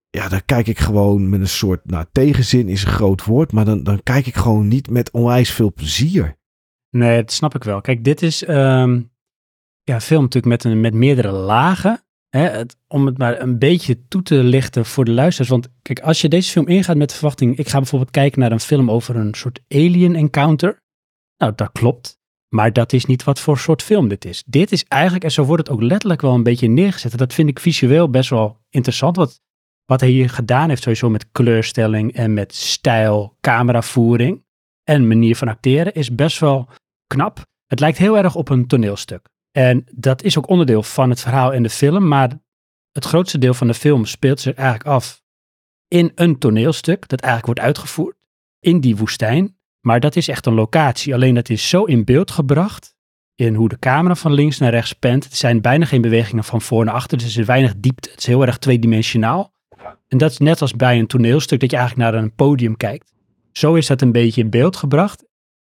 Ja, 0.09 0.29
dan 0.29 0.45
kijk 0.45 0.67
ik 0.67 0.79
gewoon 0.79 1.29
met 1.29 1.39
een 1.39 1.47
soort, 1.47 1.85
nou 1.85 2.05
tegenzin 2.11 2.69
is 2.69 2.83
een 2.83 2.91
groot 2.91 3.25
woord. 3.25 3.51
Maar 3.51 3.65
dan, 3.65 3.83
dan 3.83 4.03
kijk 4.03 4.27
ik 4.27 4.35
gewoon 4.35 4.67
niet 4.67 4.89
met 4.89 5.11
onwijs 5.11 5.51
veel 5.51 5.73
plezier. 5.73 6.37
Nee, 6.89 7.21
dat 7.21 7.31
snap 7.31 7.55
ik 7.55 7.63
wel. 7.63 7.81
Kijk, 7.81 8.03
dit 8.03 8.21
is 8.21 8.43
ehm, 8.43 9.01
ja, 9.83 10.01
film 10.01 10.21
natuurlijk 10.21 10.63
met, 10.63 10.63
een, 10.63 10.81
met 10.81 10.93
meerdere 10.93 11.31
lagen. 11.31 12.02
Om 12.87 13.05
het 13.05 13.17
maar 13.17 13.41
een 13.41 13.59
beetje 13.59 14.07
toe 14.07 14.21
te 14.21 14.35
lichten 14.35 14.85
voor 14.85 15.05
de 15.05 15.11
luisteraars. 15.11 15.49
Want 15.49 15.69
kijk, 15.81 15.99
als 15.99 16.21
je 16.21 16.29
deze 16.29 16.51
film 16.51 16.67
ingaat 16.67 16.97
met 16.97 17.09
de 17.09 17.15
verwachting... 17.15 17.57
ik 17.57 17.67
ga 17.69 17.77
bijvoorbeeld 17.77 18.11
kijken 18.11 18.39
naar 18.39 18.51
een 18.51 18.59
film 18.59 18.91
over 18.91 19.15
een 19.15 19.33
soort 19.33 19.59
alien 19.67 20.15
encounter. 20.15 20.81
Nou, 21.37 21.53
dat 21.55 21.71
klopt. 21.71 22.17
Maar 22.49 22.73
dat 22.73 22.93
is 22.93 23.05
niet 23.05 23.23
wat 23.23 23.39
voor 23.39 23.57
soort 23.57 23.83
film 23.83 24.07
dit 24.07 24.25
is. 24.25 24.43
Dit 24.45 24.71
is 24.71 24.83
eigenlijk, 24.83 25.23
en 25.23 25.31
zo 25.31 25.43
wordt 25.43 25.67
het 25.67 25.77
ook 25.77 25.81
letterlijk 25.81 26.21
wel 26.21 26.33
een 26.33 26.43
beetje 26.43 26.67
neergezet. 26.67 27.11
En 27.11 27.17
dat 27.17 27.33
vind 27.33 27.49
ik 27.49 27.59
visueel 27.59 28.09
best 28.09 28.29
wel 28.29 28.57
interessant. 28.69 29.15
Wat, 29.15 29.41
wat 29.85 29.99
hij 29.99 30.09
hier 30.09 30.29
gedaan 30.29 30.69
heeft 30.69 30.81
sowieso 30.81 31.09
met 31.09 31.31
kleurstelling 31.31 32.13
en 32.13 32.33
met 32.33 32.55
stijl, 32.55 33.37
cameravoering 33.41 34.43
en 34.83 35.07
manier 35.07 35.35
van 35.35 35.47
acteren 35.47 35.93
is 35.93 36.15
best 36.15 36.39
wel 36.39 36.69
knap. 37.07 37.45
Het 37.65 37.79
lijkt 37.79 37.97
heel 37.97 38.17
erg 38.17 38.35
op 38.35 38.49
een 38.49 38.67
toneelstuk. 38.67 39.29
En 39.53 39.85
dat 39.91 40.23
is 40.23 40.37
ook 40.37 40.49
onderdeel 40.49 40.83
van 40.83 41.09
het 41.09 41.21
verhaal 41.21 41.51
in 41.51 41.63
de 41.63 41.69
film, 41.69 42.07
maar 42.07 42.39
het 42.91 43.05
grootste 43.05 43.37
deel 43.37 43.53
van 43.53 43.67
de 43.67 43.73
film 43.73 44.05
speelt 44.05 44.39
zich 44.39 44.53
eigenlijk 44.53 44.87
af 44.87 45.21
in 45.87 46.11
een 46.15 46.37
toneelstuk 46.37 47.07
dat 47.07 47.19
eigenlijk 47.19 47.45
wordt 47.45 47.59
uitgevoerd 47.59 48.15
in 48.59 48.79
die 48.79 48.95
woestijn. 48.95 49.57
Maar 49.81 49.99
dat 49.99 50.15
is 50.15 50.27
echt 50.27 50.45
een 50.45 50.53
locatie. 50.53 51.13
Alleen 51.13 51.35
dat 51.35 51.49
is 51.49 51.69
zo 51.69 51.83
in 51.83 52.03
beeld 52.03 52.31
gebracht 52.31 52.95
in 53.35 53.55
hoe 53.55 53.69
de 53.69 53.79
camera 53.79 54.15
van 54.15 54.33
links 54.33 54.57
naar 54.57 54.71
rechts 54.71 54.93
pent. 54.93 55.23
Het 55.23 55.35
zijn 55.35 55.61
bijna 55.61 55.85
geen 55.85 56.01
bewegingen 56.01 56.43
van 56.43 56.61
voor 56.61 56.85
naar 56.85 56.93
achter, 56.93 57.17
dus 57.17 57.33
er 57.33 57.39
is 57.39 57.45
weinig 57.45 57.73
diepte. 57.77 58.09
Het 58.09 58.19
is 58.19 58.25
heel 58.25 58.45
erg 58.45 58.57
tweedimensionaal. 58.57 59.53
En 60.07 60.17
dat 60.17 60.31
is 60.31 60.37
net 60.37 60.61
als 60.61 60.73
bij 60.73 60.99
een 60.99 61.07
toneelstuk 61.07 61.59
dat 61.59 61.71
je 61.71 61.77
eigenlijk 61.77 62.11
naar 62.11 62.21
een 62.21 62.35
podium 62.35 62.77
kijkt. 62.77 63.13
Zo 63.51 63.73
is 63.73 63.87
dat 63.87 64.01
een 64.01 64.11
beetje 64.11 64.41
in 64.41 64.49
beeld 64.49 64.75
gebracht. 64.75 65.25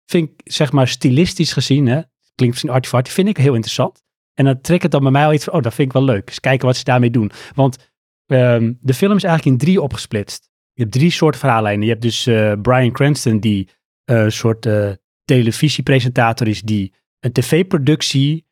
Vind 0.06 0.30
ik, 0.30 0.52
zeg 0.52 0.72
maar, 0.72 0.88
stilistisch 0.88 1.52
gezien, 1.52 1.86
hè, 1.86 2.00
klinkt 2.34 2.54
misschien 2.54 2.70
artifarty, 2.74 3.10
vind 3.10 3.28
ik 3.28 3.36
heel 3.36 3.54
interessant. 3.54 4.02
En 4.34 4.44
dan 4.44 4.60
trekt 4.60 4.82
het 4.82 4.92
dan 4.92 5.02
bij 5.02 5.10
mij 5.10 5.24
al 5.24 5.32
iets 5.32 5.44
van, 5.44 5.52
oh, 5.52 5.62
dat 5.62 5.74
vind 5.74 5.88
ik 5.88 5.94
wel 5.94 6.04
leuk. 6.04 6.28
Eens 6.28 6.40
kijken 6.40 6.66
wat 6.66 6.76
ze 6.76 6.84
daarmee 6.84 7.10
doen. 7.10 7.30
Want 7.54 7.92
ehm, 8.26 8.72
de 8.80 8.94
film 8.94 9.16
is 9.16 9.24
eigenlijk 9.24 9.44
in 9.44 9.66
drie 9.66 9.82
opgesplitst. 9.82 10.50
Je 10.72 10.82
hebt 10.82 10.94
drie 10.94 11.10
soorten 11.10 11.40
verhaallijnen. 11.40 11.82
Je 11.82 11.90
hebt 11.90 12.02
dus 12.02 12.26
eh, 12.26 12.52
Brian 12.62 12.92
Cranston, 12.92 13.40
die 13.40 13.68
eh, 14.04 14.22
een 14.22 14.32
soort 14.32 14.66
eh, 14.66 14.90
televisiepresentator 15.24 16.48
is, 16.48 16.62
die 16.62 16.94
een 17.20 17.32
tv-productie 17.32 18.46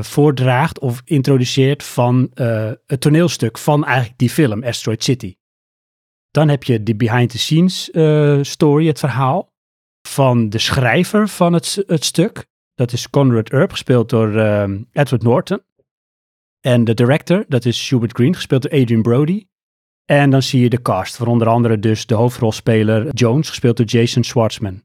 voordraagt 0.00 0.78
of 0.78 1.02
introduceert 1.04 1.82
van 1.82 2.30
het 2.86 3.00
toneelstuk 3.00 3.58
van 3.58 3.84
eigenlijk 3.84 4.18
die 4.18 4.30
film, 4.30 4.64
Asteroid 4.64 5.04
City. 5.04 5.34
Dan 6.30 6.48
heb 6.48 6.64
je 6.64 6.82
de 6.82 6.96
behind-the-scenes 6.96 7.90
eh, 7.90 8.38
story, 8.42 8.86
het 8.86 8.98
verhaal 8.98 9.52
van 10.08 10.48
de 10.48 10.58
schrijver 10.58 11.28
van 11.28 11.52
het, 11.52 11.82
het 11.86 12.04
stuk. 12.04 12.46
Dat 12.80 12.92
is 12.92 13.10
Conrad 13.10 13.50
Earp, 13.50 13.70
gespeeld 13.70 14.08
door 14.08 14.36
ehm, 14.36 14.82
Edward 14.92 15.22
Norton. 15.22 15.60
En 16.60 16.84
de 16.84 16.94
director, 16.94 17.44
dat 17.48 17.64
is 17.64 17.90
Hubert 17.90 18.12
Green, 18.12 18.34
gespeeld 18.34 18.62
door 18.62 18.72
Adrian 18.72 19.02
Brody. 19.02 19.46
En 20.04 20.30
dan 20.30 20.42
zie 20.42 20.60
je 20.60 20.68
de 20.68 20.82
cast, 20.82 21.16
voor 21.16 21.26
onder 21.26 21.48
andere 21.48 21.78
dus 21.78 22.06
de 22.06 22.14
hoofdrolspeler 22.14 23.12
Jones, 23.12 23.48
gespeeld 23.48 23.76
door 23.76 23.86
Jason 23.86 24.24
Schwartzman. 24.24 24.82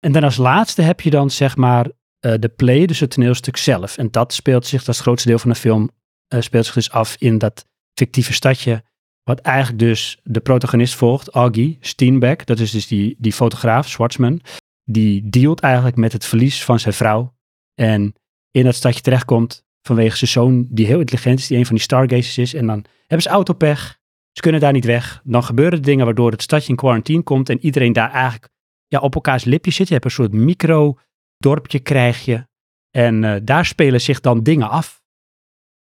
En 0.00 0.12
dan 0.12 0.22
als 0.22 0.36
laatste 0.36 0.82
heb 0.82 1.00
je 1.00 1.10
dan 1.10 1.30
zeg 1.30 1.56
maar 1.56 1.90
eh, 2.18 2.34
de 2.38 2.48
play, 2.48 2.86
dus 2.86 3.00
het 3.00 3.10
toneelstuk 3.10 3.56
zelf. 3.56 3.96
En 3.96 4.10
dat 4.10 4.32
speelt 4.32 4.66
zich, 4.66 4.84
dat 4.84 4.98
grootste 4.98 5.28
deel 5.28 5.38
van 5.38 5.50
de 5.50 5.56
film, 5.56 5.90
eh, 6.28 6.40
speelt 6.40 6.64
zich 6.64 6.74
dus 6.74 6.90
af 6.90 7.16
in 7.18 7.38
dat 7.38 7.66
fictieve 7.94 8.32
stadje. 8.32 8.84
Wat 9.22 9.40
eigenlijk 9.40 9.78
dus 9.78 10.20
de 10.22 10.40
protagonist 10.40 10.94
volgt, 10.94 11.28
Augie 11.28 11.78
Steenbeck. 11.80 12.46
Dat 12.46 12.58
is 12.58 12.70
dus 12.70 12.86
die, 12.86 13.16
die 13.18 13.32
fotograaf, 13.32 13.88
Schwartzman. 13.88 14.40
Die 14.84 15.28
dealt 15.28 15.60
eigenlijk 15.60 15.96
met 15.96 16.12
het 16.12 16.24
verlies 16.24 16.64
van 16.64 16.78
zijn 16.80 16.94
vrouw. 16.94 17.34
En 17.80 18.14
in 18.50 18.64
dat 18.64 18.74
stadje 18.74 19.00
terechtkomt 19.00 19.64
vanwege 19.82 20.16
zijn 20.16 20.30
zoon, 20.30 20.66
die 20.70 20.86
heel 20.86 20.98
intelligent 21.00 21.38
is, 21.38 21.46
die 21.46 21.58
een 21.58 21.66
van 21.66 21.74
die 21.74 21.84
stargazers 21.84 22.38
is. 22.38 22.54
En 22.54 22.66
dan 22.66 22.84
hebben 23.00 23.22
ze 23.22 23.28
autopech. 23.28 23.98
Ze 24.32 24.40
kunnen 24.42 24.60
daar 24.60 24.72
niet 24.72 24.84
weg. 24.84 25.20
Dan 25.24 25.44
gebeuren 25.44 25.82
dingen 25.82 26.04
waardoor 26.04 26.30
het 26.30 26.42
stadje 26.42 26.68
in 26.68 26.76
quarantine 26.76 27.22
komt 27.22 27.48
en 27.48 27.64
iedereen 27.64 27.92
daar 27.92 28.10
eigenlijk 28.10 28.48
ja, 28.86 28.98
op 29.00 29.14
elkaars 29.14 29.44
lipje 29.44 29.70
zit. 29.70 29.86
Je 29.86 29.92
hebt 29.92 30.04
een 30.04 30.10
soort 30.10 30.32
micro-dorpje 30.32 31.78
krijg 31.78 32.24
je. 32.24 32.46
En 32.90 33.24
eh, 33.24 33.40
daar 33.42 33.66
spelen 33.66 34.00
zich 34.00 34.20
dan 34.20 34.42
dingen 34.42 34.68
af. 34.70 35.02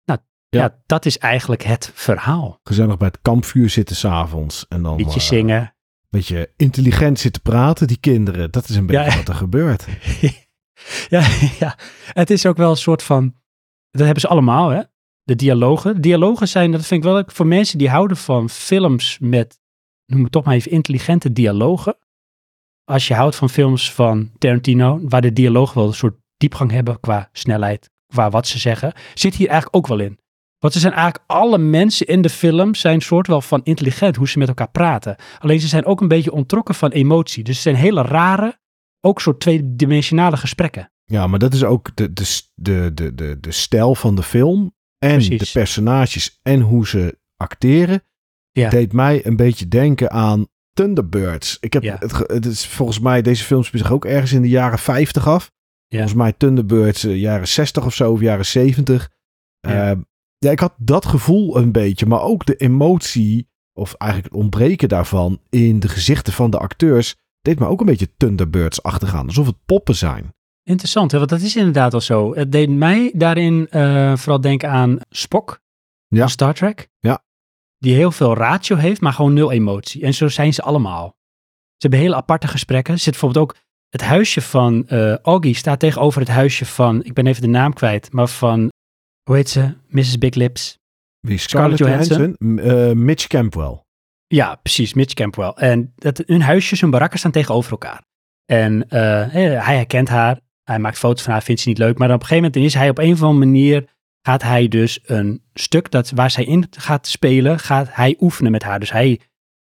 Nou, 0.05 0.19
ja. 0.49 0.59
Ja. 0.61 0.81
dat 0.85 1.05
is 1.05 1.17
eigenlijk 1.17 1.63
het 1.63 1.91
verhaal. 1.93 2.59
Gezellig 2.63 2.97
bij 2.97 3.07
het 3.07 3.21
kampvuur 3.21 3.69
zitten 3.69 3.95
s'avonds. 3.95 4.65
En 4.69 4.83
dan 4.83 4.97
Beetje 4.97 5.19
eh, 5.19 5.25
zingen. 5.25 5.75
beetje 6.09 6.51
intelligent 6.57 7.19
zitten 7.19 7.41
praten, 7.41 7.87
die 7.87 7.97
kinderen. 7.99 8.51
Dat 8.51 8.69
is 8.69 8.75
een 8.75 8.85
beetje 8.85 9.09
Ja. 9.11 9.15
wat 9.17 9.27
er 9.27 9.35
gebeurt. 9.35 9.85
ja, 11.09 11.27
ja, 11.59 11.77
het 12.13 12.29
is 12.29 12.45
ook 12.45 12.57
wel 12.57 12.69
een 12.69 12.77
soort 12.77 13.03
van. 13.03 13.33
Dat 13.91 14.01
hebben 14.01 14.21
ze 14.21 14.27
allemaal, 14.27 14.69
hè? 14.69 14.81
De 15.23 15.35
dialogen. 15.35 16.01
Dialogen 16.01 16.47
zijn, 16.47 16.71
dat 16.71 16.85
vind 16.85 17.03
ik 17.03 17.11
wel 17.11 17.23
voor 17.25 17.47
mensen 17.47 17.77
die 17.77 17.89
houden 17.89 18.17
van 18.17 18.49
films 18.49 19.17
met, 19.19 19.59
noem 20.05 20.23
het 20.23 20.31
toch 20.31 20.43
maar 20.43 20.53
even, 20.53 20.71
intelligente 20.71 21.31
dialogen. 21.31 21.97
Als 22.83 23.07
je 23.07 23.13
houdt 23.13 23.35
van 23.35 23.49
films 23.49 23.91
van 23.91 24.31
Tarantino, 24.37 24.99
waar 25.03 25.21
de 25.21 25.33
dialogen 25.33 25.77
wel 25.77 25.87
een 25.87 25.93
soort 25.93 26.15
diepgang 26.37 26.71
hebben 26.71 26.99
qua 26.99 27.29
snelheid, 27.31 27.89
qua 28.07 28.29
wat 28.29 28.47
ze 28.47 28.59
zeggen, 28.59 28.93
zit 29.13 29.35
hier 29.35 29.47
eigenlijk 29.47 29.75
ook 29.75 29.87
wel 29.87 29.99
in. 29.99 30.19
Want 30.59 30.73
ze 30.73 30.81
zijn 30.81 30.93
eigenlijk 30.93 31.23
alle 31.27 31.57
mensen 31.57 32.07
in 32.07 32.21
de 32.21 32.29
film 32.29 32.75
zijn 32.75 33.01
soort 33.01 33.27
wel 33.27 33.41
van 33.41 33.61
intelligent, 33.63 34.15
hoe 34.15 34.29
ze 34.29 34.37
met 34.37 34.47
elkaar 34.47 34.71
praten. 34.71 35.15
Alleen 35.39 35.59
ze 35.59 35.67
zijn 35.67 35.85
ook 35.85 36.01
een 36.01 36.07
beetje 36.07 36.31
ontrokken 36.31 36.75
van 36.75 36.91
emotie. 36.91 37.43
Dus 37.43 37.53
het 37.53 37.63
zijn 37.63 37.75
hele 37.75 38.01
rare, 38.01 38.59
ook 39.05 39.21
soort 39.21 39.39
tweedimensionale 39.39 40.37
gesprekken. 40.37 40.91
Ja, 41.05 41.27
maar 41.27 41.39
dat 41.39 41.53
is 41.53 41.63
ook 41.63 41.95
de, 41.95 42.13
de, 42.13 42.41
de, 42.55 42.91
de, 42.93 43.15
de, 43.15 43.37
de 43.39 43.51
stijl 43.51 43.95
van 43.95 44.15
de 44.15 44.23
film. 44.23 44.73
En 44.97 45.09
Precies. 45.11 45.39
de 45.39 45.59
personages 45.59 46.39
en 46.41 46.61
hoe 46.61 46.87
ze 46.87 47.19
acteren. 47.35 48.03
Ja. 48.51 48.69
Deed 48.69 48.93
mij 48.93 49.25
een 49.25 49.35
beetje 49.35 49.67
denken 49.67 50.11
aan 50.11 50.47
Thunderbirds. 50.73 51.57
Ik 51.59 51.73
heb 51.73 51.83
Ja. 51.83 51.95
het, 51.99 52.11
het 52.17 52.45
is 52.45 52.67
volgens 52.67 52.99
mij, 52.99 53.21
deze 53.21 53.43
film 53.43 53.63
speelt 53.63 53.83
zich 53.83 53.91
ook 53.91 54.05
ergens 54.05 54.31
in 54.31 54.41
de 54.41 54.49
jaren 54.49 54.79
50 54.79 55.27
af. 55.27 55.51
Ja. 55.87 55.97
Volgens 55.97 56.13
mij 56.13 56.33
Thunderbirds 56.33 57.03
eh, 57.03 57.19
jaren 57.19 57.47
60 57.47 57.85
of 57.85 57.93
zo, 57.93 58.11
of 58.11 58.19
jaren 58.21 58.45
70. 58.45 59.09
Ja. 59.59 59.91
Eh, 59.91 59.97
ja, 60.37 60.51
ik 60.51 60.59
had 60.59 60.73
dat 60.77 61.05
gevoel 61.05 61.57
een 61.57 61.71
beetje, 61.71 62.05
maar 62.05 62.21
ook 62.21 62.45
de 62.45 62.55
emotie, 62.55 63.47
of 63.73 63.93
eigenlijk 63.93 64.33
het 64.33 64.41
ontbreken 64.43 64.89
daarvan 64.89 65.39
in 65.49 65.79
de 65.79 65.87
gezichten 65.87 66.33
van 66.33 66.49
de 66.49 66.57
acteurs, 66.57 67.15
deed 67.43 67.59
me 67.59 67.65
ook 67.67 67.79
een 67.79 67.85
beetje 67.85 68.09
Thunderbirds 68.17 68.83
achtergaan. 68.83 69.25
Alsof 69.27 69.45
het 69.45 69.55
poppen 69.65 69.95
zijn. 69.95 70.33
Interessant, 70.63 71.11
hè? 71.11 71.17
want 71.17 71.29
dat 71.29 71.41
is 71.41 71.55
inderdaad 71.55 71.93
al 71.93 72.01
zo. 72.01 72.35
Het 72.35 72.51
deed 72.51 72.69
mij 72.69 73.11
daarin 73.15 73.67
eh, 73.69 74.15
vooral 74.15 74.41
denken 74.41 74.69
aan 74.69 74.99
Spock 75.09 75.59
Ja. 76.07 76.19
van 76.19 76.29
Star 76.29 76.53
Trek. 76.53 76.89
Ja. 76.99 77.23
Die 77.77 77.93
heel 77.95 78.11
veel 78.11 78.35
ratio 78.35 78.75
heeft, 78.75 79.01
maar 79.01 79.13
gewoon 79.13 79.33
nul 79.33 79.51
emotie. 79.51 80.03
En 80.03 80.13
zo 80.13 80.27
zijn 80.27 80.53
ze 80.53 80.61
allemaal. 80.61 81.07
Ze 81.77 81.89
hebben 81.89 81.99
hele 81.99 82.15
aparte 82.15 82.47
gesprekken. 82.47 82.93
Er 82.93 82.99
zit 82.99 83.11
bijvoorbeeld 83.11 83.43
ook 83.45 83.55
het 83.89 84.01
huisje 84.01 84.41
van 84.41 84.87
eh 84.87 85.17
Augie 85.17 85.55
staat 85.55 85.79
tegenover 85.79 86.19
het 86.19 86.29
huisje 86.29 86.65
van, 86.65 87.03
ik 87.03 87.13
ben 87.13 87.27
even 87.27 87.41
de 87.41 87.47
naam 87.47 87.73
kwijt, 87.73 88.11
maar 88.11 88.27
van, 88.27 88.71
hoe 89.23 89.35
heet 89.35 89.49
ze? 89.49 89.73
Mrs. 89.87 90.17
Big 90.17 90.33
Lips. 90.33 90.77
Wie? 91.19 91.37
Scarlett 91.37 91.77
Scarlett 91.79 92.07
Johansson? 92.07 92.57
Eh, 92.57 92.91
Mitch 92.91 93.27
Campbell. 93.27 93.82
Ja, 94.33 94.55
precies, 94.55 94.93
Mitch 94.93 95.13
Campbell. 95.13 95.51
En 95.55 95.93
dat, 95.95 96.23
hun 96.25 96.41
huisjes, 96.41 96.81
hun 96.81 96.89
barakken 96.89 97.19
staan 97.19 97.31
tegenover 97.31 97.71
elkaar. 97.71 98.03
En 98.45 98.89
eh, 98.89 99.21
eh, 99.23 99.65
hij 99.65 99.75
herkent 99.75 100.09
haar, 100.09 100.39
hij 100.63 100.79
maakt 100.79 100.97
foto's 100.97 101.23
van 101.23 101.33
haar, 101.33 101.43
vindt 101.43 101.61
ze 101.61 101.67
niet 101.67 101.77
leuk. 101.77 101.97
Maar 101.97 102.07
dan 102.07 102.15
op 102.15 102.21
een 102.21 102.27
gegeven 102.27 102.51
moment 102.51 102.73
is 102.73 102.79
hij 102.79 102.89
op 102.89 102.97
een 102.97 103.13
of 103.13 103.21
andere 103.21 103.45
manier, 103.45 103.89
gaat 104.21 104.43
hij 104.43 104.67
dus 104.67 104.99
een 105.03 105.43
stuk 105.53 105.91
dat, 105.91 106.11
waar 106.15 106.31
zij 106.31 106.43
in 106.43 106.67
gaat 106.71 107.07
spelen, 107.07 107.59
gaat 107.59 107.87
hij 107.91 108.15
oefenen 108.19 108.51
met 108.51 108.63
haar. 108.63 108.79
Dus 108.79 108.91
hij 108.91 109.19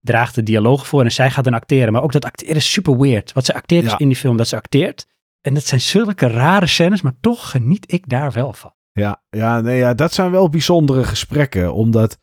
draagt 0.00 0.35
de 0.35 0.43
dialoog 0.43 0.87
voor 0.87 1.05
en 1.05 1.12
zij 1.12 1.31
gaat 1.31 1.45
dan 1.45 1.55
acteren. 1.55 1.93
Maar 1.93 2.02
ook 2.02 2.12
dat 2.12 2.25
acteren 2.25 2.57
is 2.57 2.73
super 2.73 2.99
weird. 2.99 3.33
Wat 3.33 3.45
ze 3.45 3.55
acteert 3.55 3.85
is 3.85 3.95
in 3.97 4.09
die 4.09 4.17
film, 4.17 4.37
dat 4.37 4.49
ze 4.49 4.57
acteert. 4.57 5.07
En 5.40 5.55
dat 5.55 5.64
zijn 5.64 5.81
zulke 5.81 6.26
rare 6.26 6.67
scènes, 6.67 7.02
maar 7.02 7.17
toch 7.21 7.50
geniet 7.50 7.93
ik 7.93 8.09
daar 8.09 8.33
wel 8.33 8.52
van. 8.52 8.75
Ja, 8.93 9.23
ja, 9.31 9.61
nee, 9.61 9.79
ja, 9.79 9.95
dat 9.95 10.12
zijn 10.12 10.31
wel 10.31 10.49
bijzondere 10.49 11.05
gesprekken. 11.05 11.75
Omdat 11.75 12.19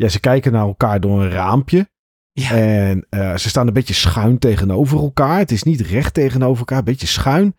ja, 0.00 0.08
ze 0.08 0.20
kijken 0.20 0.52
naar 0.52 0.66
elkaar 0.66 1.00
door 1.00 1.22
een 1.22 1.30
raampje. 1.30 1.88
Ja. 2.32 2.50
En 2.50 3.06
eh, 3.08 3.36
ze 3.36 3.48
staan 3.48 3.66
een 3.66 3.72
beetje 3.72 3.94
schuin 3.94 4.38
tegenover 4.38 4.98
elkaar. 4.98 5.38
Het 5.38 5.50
is 5.50 5.62
niet 5.62 5.80
recht 5.80 6.14
tegenover 6.14 6.58
elkaar, 6.58 6.78
een 6.78 6.84
beetje 6.84 7.06
schuin. 7.06 7.54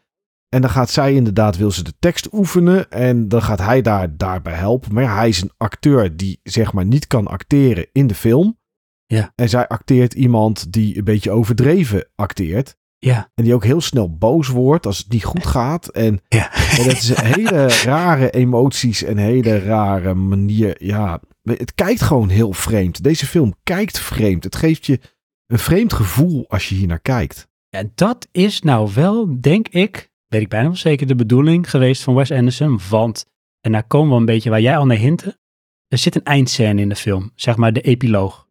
En 0.49 0.61
dan 0.61 0.69
gaat 0.69 0.89
zij 0.89 1.13
inderdaad, 1.13 1.57
wil 1.57 1.71
ze 1.71 1.83
de 1.83 1.93
tekst 1.99 2.33
oefenen. 2.33 2.89
En 2.91 3.27
dan 3.27 3.41
gaat 3.41 3.59
hij 3.59 3.81
daar, 3.81 4.17
daarbij 4.17 4.53
helpen. 4.53 4.93
Maar 4.93 5.03
ja, 5.03 5.15
hij 5.15 5.27
is 5.29 5.41
een 5.41 5.51
acteur 5.57 6.17
die 6.17 6.39
zeg 6.43 6.73
maar 6.73 6.85
niet 6.85 7.07
kan 7.07 7.27
acteren 7.27 7.87
in 7.91 8.07
de 8.07 8.15
film. 8.15 8.59
Ja. 9.05 9.31
En 9.35 9.49
zij 9.49 9.67
acteert 9.67 10.13
iemand 10.13 10.73
die 10.73 10.97
een 10.97 11.03
beetje 11.03 11.31
overdreven 11.31 12.07
acteert. 12.15 12.75
Ja, 12.97 13.31
En 13.35 13.43
die 13.43 13.53
ook 13.53 13.63
heel 13.63 13.81
snel 13.81 14.17
boos 14.17 14.47
wordt 14.47 14.85
als 14.85 14.97
het 14.97 15.09
niet 15.09 15.23
goed 15.23 15.45
gaat. 15.45 15.87
En, 15.87 16.21
ja. 16.27 16.53
en 16.53 16.77
dat 16.85 16.93
is 16.93 17.09
een 17.09 17.25
hele 17.25 17.67
rare 17.67 18.29
emoties 18.29 19.03
en 19.03 19.17
hele 19.17 19.59
rare 19.59 20.13
manier. 20.13 20.85
Ja, 20.85 21.21
het 21.43 21.75
kijkt 21.75 22.01
gewoon 22.01 22.29
heel 22.29 22.53
vreemd. 22.53 23.03
Deze 23.03 23.25
film 23.25 23.53
kijkt 23.63 23.99
vreemd. 23.99 24.43
Het 24.43 24.55
geeft 24.55 24.85
je 24.85 24.99
een 25.47 25.59
vreemd 25.59 25.93
gevoel 25.93 26.45
als 26.47 26.69
je 26.69 26.75
hier 26.75 26.87
naar 26.87 26.99
kijkt. 26.99 27.49
En 27.69 27.91
dat 27.95 28.27
is 28.31 28.61
nou 28.61 28.91
wel, 28.95 29.41
denk 29.41 29.67
ik, 29.67 30.11
weet 30.27 30.41
ik 30.41 30.49
bijna 30.49 30.67
wel 30.67 30.75
zeker, 30.75 31.07
de 31.07 31.15
bedoeling 31.15 31.69
geweest 31.69 32.03
van 32.03 32.15
Wes 32.15 32.31
Anderson. 32.31 32.79
Want, 32.89 33.25
en 33.61 33.71
daar 33.71 33.87
komen 33.87 34.13
we 34.13 34.19
een 34.19 34.25
beetje 34.25 34.49
waar 34.49 34.61
jij 34.61 34.77
al 34.77 34.85
naar 34.85 34.97
hinten. 34.97 35.39
Er 35.87 35.97
zit 35.97 36.15
een 36.15 36.23
eindscène 36.23 36.81
in 36.81 36.89
de 36.89 36.95
film, 36.95 37.31
zeg 37.35 37.55
maar 37.55 37.73
de 37.73 37.81
epiloog. 37.81 38.47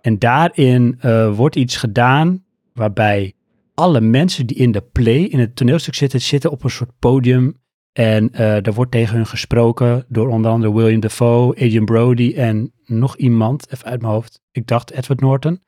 En 0.00 0.18
daarin 0.18 0.96
eh, 1.00 1.36
wordt 1.36 1.56
iets 1.56 1.76
gedaan 1.76 2.44
waarbij 2.72 3.34
alle 3.74 4.00
mensen 4.00 4.46
die 4.46 4.56
in 4.56 4.72
de 4.72 4.80
play, 4.80 5.22
in 5.22 5.38
het 5.38 5.56
toneelstuk 5.56 5.94
zitten, 5.94 6.20
zitten 6.20 6.50
op 6.50 6.64
een 6.64 6.70
soort 6.70 6.98
podium. 6.98 7.62
En 7.98 8.32
eh 8.32 8.66
er 8.66 8.72
wordt 8.72 8.90
tegen 8.90 9.16
hun 9.16 9.26
gesproken 9.26 10.04
door 10.08 10.28
onder 10.28 10.50
andere 10.50 10.74
William 10.74 11.00
Dafoe, 11.00 11.50
Adrian 11.50 11.84
Brody 11.84 12.34
en 12.36 12.72
nog 12.84 13.16
iemand, 13.16 13.72
even 13.72 13.86
uit 13.86 14.00
mijn 14.00 14.12
hoofd. 14.12 14.40
Ik 14.50 14.66
dacht 14.66 14.90
Edward 14.90 15.20
Norton. 15.20 15.60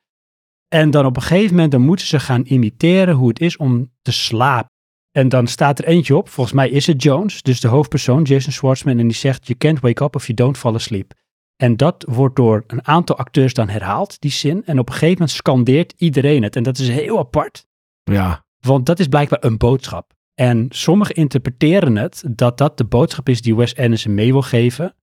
En 0.69 0.91
dan 0.91 1.07
op 1.07 1.17
een 1.17 1.23
gegeven 1.23 1.55
moment 1.55 1.73
dan 1.73 1.81
moeten 1.81 2.07
ze 2.07 2.21
gaan 2.21 2.43
imiteren 2.43 3.15
hoe 3.15 3.29
het 3.29 3.41
is 3.41 3.57
om 3.57 3.93
te 4.03 4.13
slapen. 4.13 4.71
En 5.11 5.29
dan 5.29 5.47
staat 5.47 5.79
er 5.79 5.85
eentje 5.85 6.17
op, 6.17 6.29
volgens 6.29 6.57
mij 6.57 6.71
is 6.71 6.87
het 6.87 7.03
Jones, 7.03 7.43
dus 7.43 7.61
de 7.61 7.69
hoofdpersoon, 7.69 8.23
Jason 8.23 8.53
Schwartzman, 8.53 8.99
en 8.99 9.07
die 9.07 9.17
zegt, 9.17 9.47
you 9.47 9.59
can't 9.59 9.81
wake 9.81 10.05
up 10.05 10.15
if 10.15 10.27
you 10.27 10.37
don't 10.37 10.59
fall 10.59 10.75
asleep. 10.75 11.13
En 11.57 11.77
dat 11.77 12.05
wordt 12.09 12.37
door 12.37 12.65
een 12.67 12.87
aantal 12.87 13.17
acteurs 13.17 13.55
dan 13.55 13.69
herhaald, 13.69 14.21
die 14.21 14.31
zin. 14.31 14.65
En 14.65 14.79
op 14.79 14.87
een 14.87 14.93
gegeven 14.93 15.15
moment 15.19 15.31
scandeert 15.31 15.95
iedereen 15.97 16.43
het. 16.43 16.57
En 16.57 16.63
dat 16.63 16.79
is 16.79 16.89
heel 16.89 17.19
apart, 17.19 17.67
Ja, 18.03 18.45
want 18.61 18.87
dat 18.87 18.99
is 18.99 19.07
blijkbaar 19.07 19.45
een 19.45 19.57
boodschap. 19.57 20.15
En 20.41 20.67
sommigen 20.69 21.15
interpreteren 21.15 21.97
het 21.97 22.23
dat 22.31 22.59
dat 22.59 22.79
de 22.79 22.85
boodschap 22.85 23.29
is 23.29 23.43
die 23.43 23.57
Wes 23.57 23.77
Anderson 23.77 24.15
mee 24.15 24.33
wil 24.33 24.43
geven. 24.43 24.95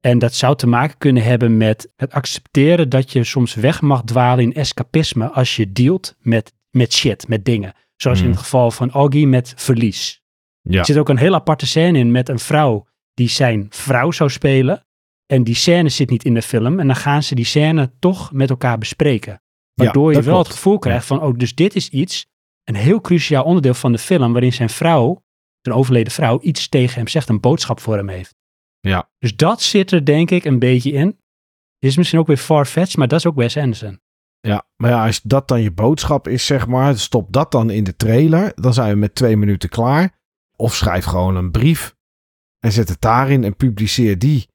En 0.00 0.18
dat 0.18 0.34
zou 0.34 0.56
te 0.56 0.66
maken 0.66 0.98
kunnen 0.98 1.22
hebben 1.22 1.56
met 1.56 1.92
het 1.96 2.12
accepteren 2.12 2.88
dat 2.88 3.12
je 3.12 3.24
soms 3.24 3.54
weg 3.54 3.80
mag 3.80 4.02
dwalen 4.04 4.44
in 4.44 4.54
escapisme 4.54 5.30
als 5.30 5.56
je 5.56 5.72
dealt 5.72 6.16
met, 6.18 6.52
met 6.70 6.92
shit, 6.92 7.28
met 7.28 7.44
dingen. 7.44 7.74
Zoals 7.96 8.18
in 8.18 8.24
Hmm. 8.24 8.32
het 8.34 8.42
geval 8.42 8.70
van 8.70 8.90
Augie 8.90 9.26
met 9.26 9.52
verlies. 9.56 10.22
ja. 10.62 10.78
Er 10.78 10.84
zit 10.84 10.96
ook 10.98 11.08
een 11.08 11.16
heel 11.16 11.34
aparte 11.34 11.66
scène 11.66 11.98
in 11.98 12.10
met 12.10 12.28
een 12.28 12.38
vrouw 12.38 12.86
die 13.14 13.28
zijn 13.28 13.66
vrouw 13.70 14.10
zou 14.10 14.30
spelen. 14.30 14.86
En 15.26 15.44
die 15.44 15.54
scène 15.54 15.88
zit 15.88 16.10
niet 16.10 16.24
in 16.24 16.34
de 16.34 16.42
film. 16.42 16.80
En 16.80 16.86
dan 16.86 16.96
gaan 16.96 17.22
ze 17.22 17.34
die 17.34 17.44
scène 17.44 17.92
toch 17.98 18.32
met 18.32 18.50
elkaar 18.50 18.78
bespreken. 18.78 19.42
Waardoor 19.74 20.12
je 20.12 20.22
wel 20.22 20.32
klopt. 20.32 20.46
het 20.46 20.56
gevoel 20.56 20.78
krijgt 20.78 21.06
van, 21.06 21.22
oh, 21.22 21.38
dus 21.38 21.54
dit 21.54 21.74
is 21.74 21.88
iets, 21.88 22.26
een 22.64 22.74
heel 22.74 23.00
cruciaal 23.00 23.44
onderdeel 23.44 23.74
van 23.74 23.92
de 23.92 23.98
film, 23.98 24.32
waarin 24.32 24.52
zijn 24.52 24.70
vrouw 24.70 25.22
zijn 25.62 25.76
overleden 25.76 26.12
vrouw, 26.12 26.40
iets 26.40 26.68
tegen 26.68 26.94
hem 26.94 27.08
zegt, 27.08 27.28
een 27.28 27.40
boodschap 27.40 27.80
voor 27.80 27.96
hem 27.96 28.08
heeft. 28.08 28.34
Ja. 28.80 29.10
Dus 29.18 29.36
dat 29.36 29.62
zit 29.62 29.90
er 29.90 30.04
denk 30.04 30.30
ik 30.30 30.44
een 30.44 30.58
beetje 30.58 30.90
in. 30.90 31.18
Is 31.78 31.96
misschien 31.96 32.18
ook 32.18 32.26
weer 32.26 32.36
far-fetched, 32.36 32.96
maar 32.96 33.08
dat 33.08 33.18
is 33.18 33.26
ook 33.26 33.36
Wes 33.36 33.56
Anderson. 33.56 34.00
Ja, 34.40 34.66
maar 34.76 34.90
ja, 34.90 35.06
als 35.06 35.20
dat 35.22 35.48
dan 35.48 35.62
je 35.62 35.70
boodschap 35.70 36.28
is, 36.28 36.46
zeg 36.46 36.66
maar, 36.66 36.98
stop 36.98 37.32
dat 37.32 37.50
dan 37.50 37.70
in 37.70 37.84
de 37.84 37.96
trailer. 37.96 38.52
Dan 38.54 38.74
zijn 38.74 38.92
we 38.92 38.98
met 38.98 39.14
twee 39.14 39.36
minuten 39.36 39.68
klaar. 39.68 40.18
Of 40.56 40.74
schrijf 40.74 41.04
gewoon 41.04 41.36
een 41.36 41.50
brief 41.50 41.94
en 42.58 42.72
zet 42.72 42.88
het 42.88 43.00
daarin 43.00 43.44
en 43.44 43.56
publiceer 43.56 44.18
die. 44.18 44.48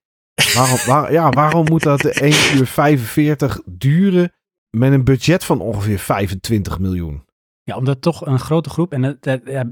Waarom, 0.54 0.78
waar, 0.86 1.12
ja, 1.12 1.30
waarom 1.30 1.66
moet 1.66 1.84
dat 1.84 2.06
1 2.06 2.58
uur 2.58 2.68
45 2.68 3.62
duren 3.66 4.34
met 4.70 4.92
een 4.92 5.04
budget 5.04 5.44
van 5.44 5.62
ongeveer 5.62 6.00
25 6.00 6.80
miljoen? 6.80 7.27
Ja, 7.68 7.76
omdat 7.76 8.02
toch 8.02 8.26
een 8.26 8.40
grote 8.40 8.70
groep, 8.70 8.94
en 8.94 9.02
dat, 9.02 9.24
dat, 9.24 9.42
ja, 9.46 9.64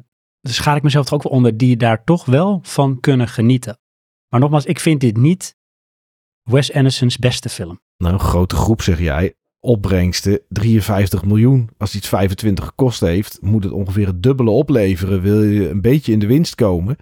daar 0.41 0.53
schaar 0.53 0.75
ik 0.75 0.83
mezelf 0.83 1.05
toch 1.05 1.13
ook 1.13 1.23
wel 1.23 1.31
onder, 1.31 1.57
die 1.57 1.77
daar 1.77 2.03
toch 2.03 2.25
wel 2.25 2.59
van 2.63 2.99
kunnen 2.99 3.27
genieten. 3.27 3.79
Maar 4.29 4.39
nogmaals, 4.39 4.65
ik 4.65 4.79
vind 4.79 5.01
dit 5.01 5.17
niet 5.17 5.57
Wes 6.43 6.73
Anderson's 6.73 7.17
beste 7.17 7.49
film. 7.49 7.79
Nou, 7.97 8.13
een 8.13 8.19
grote 8.19 8.55
groep 8.55 8.81
zeg 8.81 8.99
jij. 8.99 9.33
Opbrengsten 9.59 10.41
53 10.49 11.25
miljoen. 11.25 11.69
Als 11.77 11.95
iets 11.95 12.07
25 12.07 12.65
gekost 12.65 12.99
heeft, 12.99 13.41
moet 13.41 13.63
het 13.63 13.73
ongeveer 13.73 14.07
het 14.07 14.23
dubbele 14.23 14.49
opleveren. 14.49 15.21
Wil 15.21 15.41
je 15.43 15.69
een 15.69 15.81
beetje 15.81 16.11
in 16.11 16.19
de 16.19 16.27
winst 16.27 16.55
komen? 16.55 16.95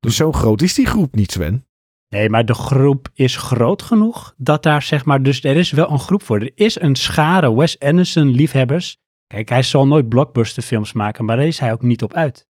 Dus 0.00 0.16
zo 0.16 0.32
groot 0.32 0.62
is 0.62 0.74
die 0.74 0.86
groep 0.86 1.14
niet, 1.14 1.32
Sven. 1.32 1.66
Nee, 2.08 2.30
maar 2.30 2.44
de 2.44 2.54
groep 2.54 3.08
is 3.14 3.36
groot 3.36 3.82
genoeg 3.82 4.34
dat 4.36 4.62
daar 4.62 4.82
zeg 4.82 5.04
maar, 5.04 5.22
dus 5.22 5.44
er 5.44 5.56
is 5.56 5.70
wel 5.70 5.90
een 5.90 5.98
groep 5.98 6.22
voor. 6.22 6.40
Er 6.40 6.52
is 6.54 6.80
een 6.80 6.94
schare 6.94 7.54
Wes 7.54 7.78
Anderson 7.78 8.28
liefhebbers. 8.28 8.98
Kijk, 9.26 9.48
hij 9.48 9.62
zal 9.62 9.86
nooit 9.86 10.08
blockbuster 10.08 10.62
films 10.62 10.92
maken, 10.92 11.24
maar 11.24 11.36
daar 11.36 11.46
is 11.46 11.58
hij 11.58 11.72
ook 11.72 11.82
niet 11.82 12.02
op 12.02 12.12
uit. 12.12 12.46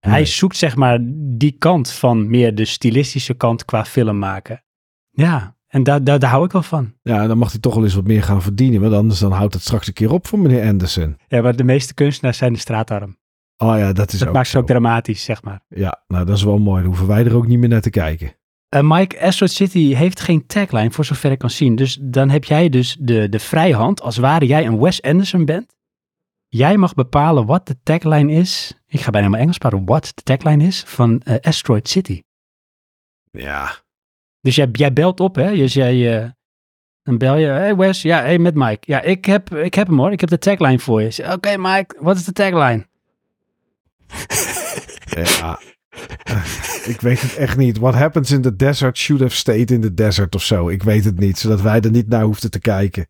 Hij 0.00 0.26
zoekt 0.26 0.56
zeg 0.56 0.76
maar 0.76 0.98
die 1.12 1.52
kant 1.58 1.92
van 1.92 2.30
meer 2.30 2.54
de 2.54 2.64
stilistische 2.64 3.34
kant 3.34 3.64
qua 3.64 3.84
film 3.84 4.18
maken. 4.18 4.64
Ja, 5.10 5.56
en 5.66 5.82
daar, 5.82 6.04
daar, 6.04 6.18
daar 6.18 6.30
hou 6.30 6.44
ik 6.44 6.52
wel 6.52 6.62
van. 6.62 6.94
Ja, 7.02 7.26
dan 7.26 7.38
mag 7.38 7.50
hij 7.50 7.60
toch 7.60 7.74
wel 7.74 7.84
eens 7.84 7.94
wat 7.94 8.06
meer 8.06 8.22
gaan 8.22 8.42
verdienen. 8.42 8.80
Want 8.80 8.94
anders 8.94 9.20
dan 9.20 9.32
houdt 9.32 9.54
het 9.54 9.62
straks 9.62 9.86
een 9.86 9.92
keer 9.92 10.12
op 10.12 10.26
voor 10.26 10.38
meneer 10.38 10.66
Anderson. 10.68 11.16
Ja, 11.28 11.42
maar 11.42 11.56
de 11.56 11.64
meeste 11.64 11.94
kunstenaars 11.94 12.38
zijn 12.38 12.52
de 12.52 12.58
straatarm. 12.58 13.18
Oh 13.56 13.78
ja, 13.78 13.92
dat 13.92 14.12
is 14.12 14.18
Dat 14.18 14.28
ook 14.28 14.34
maakt 14.34 14.48
ze 14.48 14.58
ook 14.58 14.66
dramatisch, 14.66 15.24
zeg 15.24 15.42
maar. 15.42 15.60
Ja, 15.68 16.02
nou 16.06 16.24
dat 16.24 16.36
is 16.36 16.42
wel 16.42 16.58
mooi. 16.58 16.78
Dan 16.78 16.86
hoeven 16.86 17.06
wij 17.06 17.24
er 17.24 17.36
ook 17.36 17.46
niet 17.46 17.58
meer 17.58 17.68
naar 17.68 17.80
te 17.80 17.90
kijken. 17.90 18.34
Eh, 18.68 18.80
Mike, 18.82 19.20
Asteroid 19.20 19.52
City 19.52 19.94
heeft 19.94 20.20
geen 20.20 20.46
tagline, 20.46 20.90
voor 20.90 21.04
zover 21.04 21.30
ik 21.30 21.38
kan 21.38 21.50
zien. 21.50 21.76
Dus 21.76 21.98
dan 22.00 22.30
heb 22.30 22.44
jij 22.44 22.68
dus 22.68 22.96
de, 23.00 23.28
de 23.28 23.38
vrijhand, 23.38 24.02
als 24.02 24.16
ware 24.16 24.46
jij 24.46 24.66
een 24.66 24.78
Wes 24.78 25.02
Anderson 25.02 25.44
bent. 25.44 25.76
Jij 26.52 26.76
mag 26.76 26.94
bepalen 26.94 27.46
wat 27.46 27.66
de 27.66 27.76
tagline 27.82 28.32
is. 28.32 28.80
Ik 28.86 29.00
ga 29.00 29.10
bijna 29.10 29.28
maar 29.28 29.40
Engels 29.40 29.58
praten. 29.58 29.84
Wat 29.84 30.12
de 30.14 30.22
tagline 30.22 30.64
is 30.64 30.82
van 30.86 31.20
eh, 31.20 31.36
Asteroid 31.40 31.88
City. 31.88 32.22
Ja, 33.30 33.76
Dus 34.40 34.54
jij, 34.54 34.68
jij 34.72 34.92
belt 34.92 35.20
op, 35.20 35.34
hè? 35.34 35.56
Dus 35.56 35.72
jij, 35.72 36.22
eh, 36.22 36.28
dan 37.02 37.18
bel 37.18 37.36
je, 37.36 37.46
hey 37.46 37.76
Wes, 37.76 38.02
ja, 38.02 38.20
hey 38.20 38.38
met 38.38 38.54
Mike. 38.54 38.80
Ja, 38.80 39.00
ik 39.00 39.24
heb, 39.24 39.54
ik 39.54 39.74
heb 39.74 39.86
hem 39.86 39.98
hoor, 39.98 40.12
ik 40.12 40.20
heb 40.20 40.28
de 40.28 40.38
tagline 40.38 40.78
voor 40.78 41.02
je. 41.02 41.32
Oké 41.32 41.56
Mike, 41.56 41.96
wat 41.98 42.16
is 42.16 42.24
de 42.24 42.32
tagline? 42.32 42.86
ja. 45.04 45.60
ik 46.94 47.00
weet 47.00 47.20
het 47.20 47.36
echt 47.36 47.56
niet. 47.56 47.78
What 47.78 47.94
happens 47.94 48.30
in 48.30 48.42
the 48.42 48.56
desert 48.56 48.98
should 48.98 49.22
have 49.22 49.34
stayed 49.34 49.70
in 49.70 49.80
the 49.80 49.94
desert 49.94 50.34
of 50.34 50.42
zo. 50.42 50.68
Ik 50.68 50.82
weet 50.82 51.04
het 51.04 51.18
niet, 51.18 51.38
zodat 51.38 51.60
wij 51.60 51.80
er 51.80 51.90
niet 51.90 52.08
naar 52.08 52.22
hoefden 52.22 52.50
te 52.50 52.60
kijken. 52.60 53.06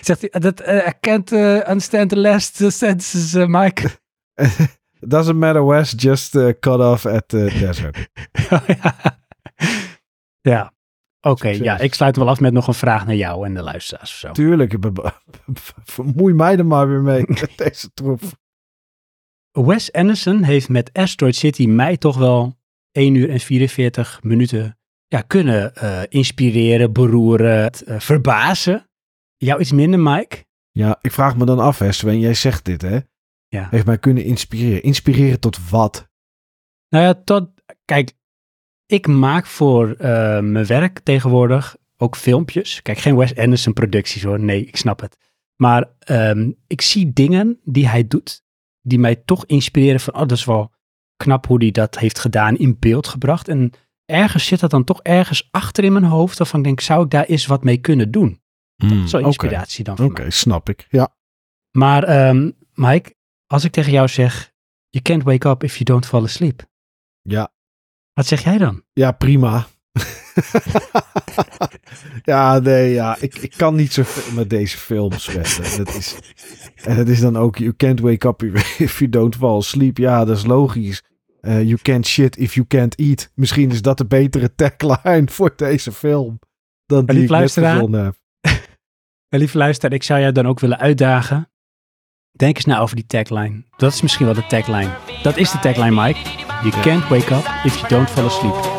Zegt 0.00 0.20
hij, 0.20 0.40
dat, 0.40 0.60
eh, 0.60 0.86
I 0.86 0.92
can't 1.00 1.32
eh, 1.32 1.54
understand 1.54 2.08
the 2.08 2.18
last 2.18 2.56
sentences, 2.56 3.34
eh, 3.34 3.46
Mike. 3.46 3.90
Doesn't 5.00 5.36
matter, 5.36 5.66
Wes. 5.66 5.94
Just 5.96 6.30
cut 6.60 6.80
off 6.80 7.06
at 7.06 7.28
the 7.28 7.56
desert. 7.58 8.08
ja. 8.82 8.94
ja. 10.40 10.72
Oké, 11.20 11.48
ja, 11.48 11.78
ik 11.78 11.94
sluit 11.94 12.16
wel 12.16 12.28
af 12.28 12.40
met 12.40 12.52
nog 12.52 12.66
een 12.66 12.74
vraag 12.74 13.06
naar 13.06 13.14
jou 13.14 13.46
en 13.46 13.54
de 13.54 13.62
luisteraars 13.62 14.10
of 14.10 14.16
zo. 14.16 14.32
Tuurlijk, 14.32 14.76
vermoei 15.84 16.34
mij 16.34 16.56
er 16.56 16.66
maar 16.66 16.88
weer 16.88 17.02
mee 17.02 17.24
met 17.26 17.52
deze 17.56 17.90
troep. 17.94 18.20
Wes 19.50 19.92
Anderson 19.92 20.42
heeft 20.42 20.68
met 20.68 20.90
Asteroid 20.92 21.36
City 21.36 21.66
mij 21.66 21.96
toch 21.96 22.16
wel 22.16 22.58
1 22.92 23.14
uur 23.14 23.30
en 23.30 23.40
44 23.40 24.20
minuten 24.22 24.78
ja, 25.06 25.20
kunnen 25.20 25.72
inspireren, 26.08 26.92
beroeren, 26.92 27.70
verbazen. 27.98 28.87
Jou 29.38 29.60
iets 29.60 29.72
minder, 29.72 30.00
Mike? 30.00 30.44
Ja, 30.70 30.98
ik 31.00 31.12
vraag 31.12 31.36
me 31.36 31.44
dan 31.44 31.58
af, 31.58 31.78
hè, 31.78 31.92
Sven. 31.92 32.18
Jij 32.18 32.34
zegt 32.34 32.64
dit, 32.64 32.82
hè? 32.82 32.98
Ja. 33.48 33.68
Heeft 33.70 33.86
mij 33.86 33.98
kunnen 33.98 34.24
inspireren. 34.24 34.82
Inspireren 34.82 35.40
tot 35.40 35.70
wat? 35.70 36.08
Nou 36.88 37.04
ja, 37.04 37.14
tot, 37.24 37.48
kijk, 37.84 38.12
ik 38.86 39.06
maak 39.06 39.46
voor 39.46 39.90
eh, 39.90 40.40
mijn 40.40 40.66
werk 40.66 40.98
tegenwoordig 40.98 41.76
ook 41.96 42.16
filmpjes. 42.16 42.82
Kijk, 42.82 42.98
geen 42.98 43.16
Wes 43.16 43.36
Anderson 43.36 43.72
producties 43.72 44.22
hoor, 44.22 44.40
nee, 44.40 44.64
ik 44.64 44.76
snap 44.76 45.00
het. 45.00 45.16
Maar 45.56 45.90
ehm, 45.98 46.50
ik 46.66 46.80
zie 46.80 47.12
dingen 47.12 47.60
die 47.64 47.88
hij 47.88 48.06
doet, 48.08 48.44
die 48.82 48.98
mij 48.98 49.16
toch 49.16 49.46
inspireren 49.46 50.00
van, 50.00 50.14
oh, 50.14 50.20
dat 50.20 50.32
is 50.32 50.44
wel 50.44 50.72
knap 51.16 51.46
hoe 51.46 51.58
hij 51.58 51.70
dat 51.70 51.98
heeft 51.98 52.18
gedaan, 52.18 52.56
in 52.56 52.76
beeld 52.78 53.06
gebracht. 53.08 53.48
En 53.48 53.72
ergens 54.04 54.46
zit 54.46 54.60
dat 54.60 54.70
dan 54.70 54.84
toch 54.84 55.02
ergens 55.02 55.48
achter 55.50 55.84
in 55.84 55.92
mijn 55.92 56.04
hoofd, 56.04 56.38
waarvan 56.38 56.60
ik 56.60 56.66
denk, 56.66 56.80
zou 56.80 57.04
ik 57.04 57.10
daar 57.10 57.24
eens 57.24 57.46
wat 57.46 57.64
mee 57.64 57.78
kunnen 57.78 58.10
doen? 58.10 58.40
Hmm, 58.78 59.06
Zo'n 59.06 59.24
inspiratie 59.24 59.84
dan 59.84 59.98
Oké, 59.98 60.30
snap 60.30 60.68
ik. 60.68 60.86
Ja. 60.88 61.14
Maar 61.70 62.04
ehm, 62.04 62.50
Mike, 62.74 63.14
als 63.46 63.64
ik 63.64 63.72
tegen 63.72 63.92
jou 63.92 64.08
zeg, 64.08 64.52
you 64.88 65.04
can't 65.04 65.22
wake 65.22 65.48
up 65.48 65.62
if 65.64 65.72
you 65.72 65.84
don't 65.84 66.06
fall 66.06 66.22
asleep. 66.22 66.66
Ja, 67.22 67.52
Wat 68.12 68.26
zeg 68.26 68.42
jij 68.44 68.58
dan? 68.58 68.82
ja 68.92 69.12
prima. 69.12 69.66
ja, 72.24 72.58
nee, 72.58 72.92
ja. 72.92 73.16
Ik, 73.20 73.38
ik 73.38 73.54
kan 73.56 73.74
niet 73.74 73.92
zo 73.92 74.02
met 74.34 74.50
deze 74.50 74.76
films 74.78 75.24
vetten. 75.24 75.84
Dat 75.84 75.94
is, 75.94 76.16
en 76.74 76.96
het 76.96 77.08
is 77.08 77.20
dan 77.20 77.36
ook, 77.36 77.56
you 77.56 77.76
can't 77.76 78.00
wake 78.00 78.28
up 78.28 78.42
if 78.78 78.98
you 78.98 79.10
don't 79.10 79.36
fall 79.36 79.56
asleep. 79.56 79.96
Ja, 79.98 80.24
dat 80.24 80.36
is 80.36 80.44
logisch. 80.44 81.02
Eh, 81.40 81.62
you 81.62 81.78
can't 81.82 82.06
shit 82.06 82.36
if 82.36 82.54
you 82.54 82.66
can't 82.66 82.94
eat. 82.94 83.30
Misschien 83.34 83.70
is 83.70 83.82
dat 83.82 83.98
de 83.98 84.06
betere 84.06 84.54
tagline 84.54 85.24
voor 85.26 85.52
deze 85.56 85.92
film. 85.92 86.38
Dan 86.86 87.06
die 87.06 87.22
ik 87.22 87.30
net 87.30 87.54
heb. 87.54 88.17
Wel, 89.28 89.40
lieve 89.40 89.58
luisteraar, 89.58 89.92
ik 89.92 90.02
zou 90.02 90.20
jou 90.20 90.32
dan 90.32 90.46
ook 90.46 90.60
willen 90.60 90.78
uitdagen. 90.78 91.50
Denk 92.32 92.56
eens 92.56 92.64
na 92.64 92.78
over 92.78 92.96
die 92.96 93.06
tagline. 93.06 93.62
Dat 93.76 93.92
is 93.92 94.02
misschien 94.02 94.26
wel 94.26 94.34
de 94.34 94.46
tagline. 94.46 94.90
Dat 95.22 95.36
is 95.36 95.50
de 95.50 95.58
tagline, 95.58 96.02
Mike. 96.02 96.18
You 96.62 96.82
can't 96.82 97.08
wake 97.08 97.34
up 97.34 97.50
if 97.64 97.76
you 97.76 97.88
don't 97.88 98.10
fall 98.10 98.24
asleep. 98.24 98.76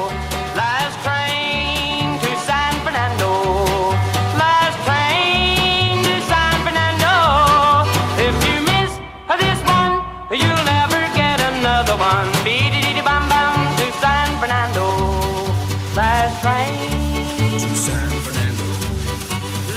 Last 15.96 16.42
train 16.42 17.60
to 17.60 17.76
San 17.76 18.19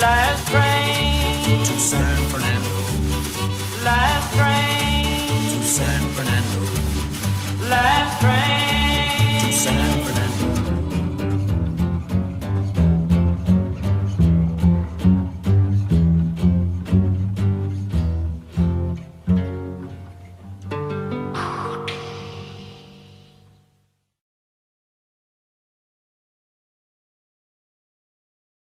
Last 0.03 0.49
train 0.49 1.65
to 1.65 1.79
San 1.79 2.17
Fernando. 2.31 2.77
Last 3.85 4.35
train 4.35 5.61
to 5.61 5.65
San 5.65 6.03
Fernando. 6.17 7.69
Last 7.71 8.21
train 8.21 8.72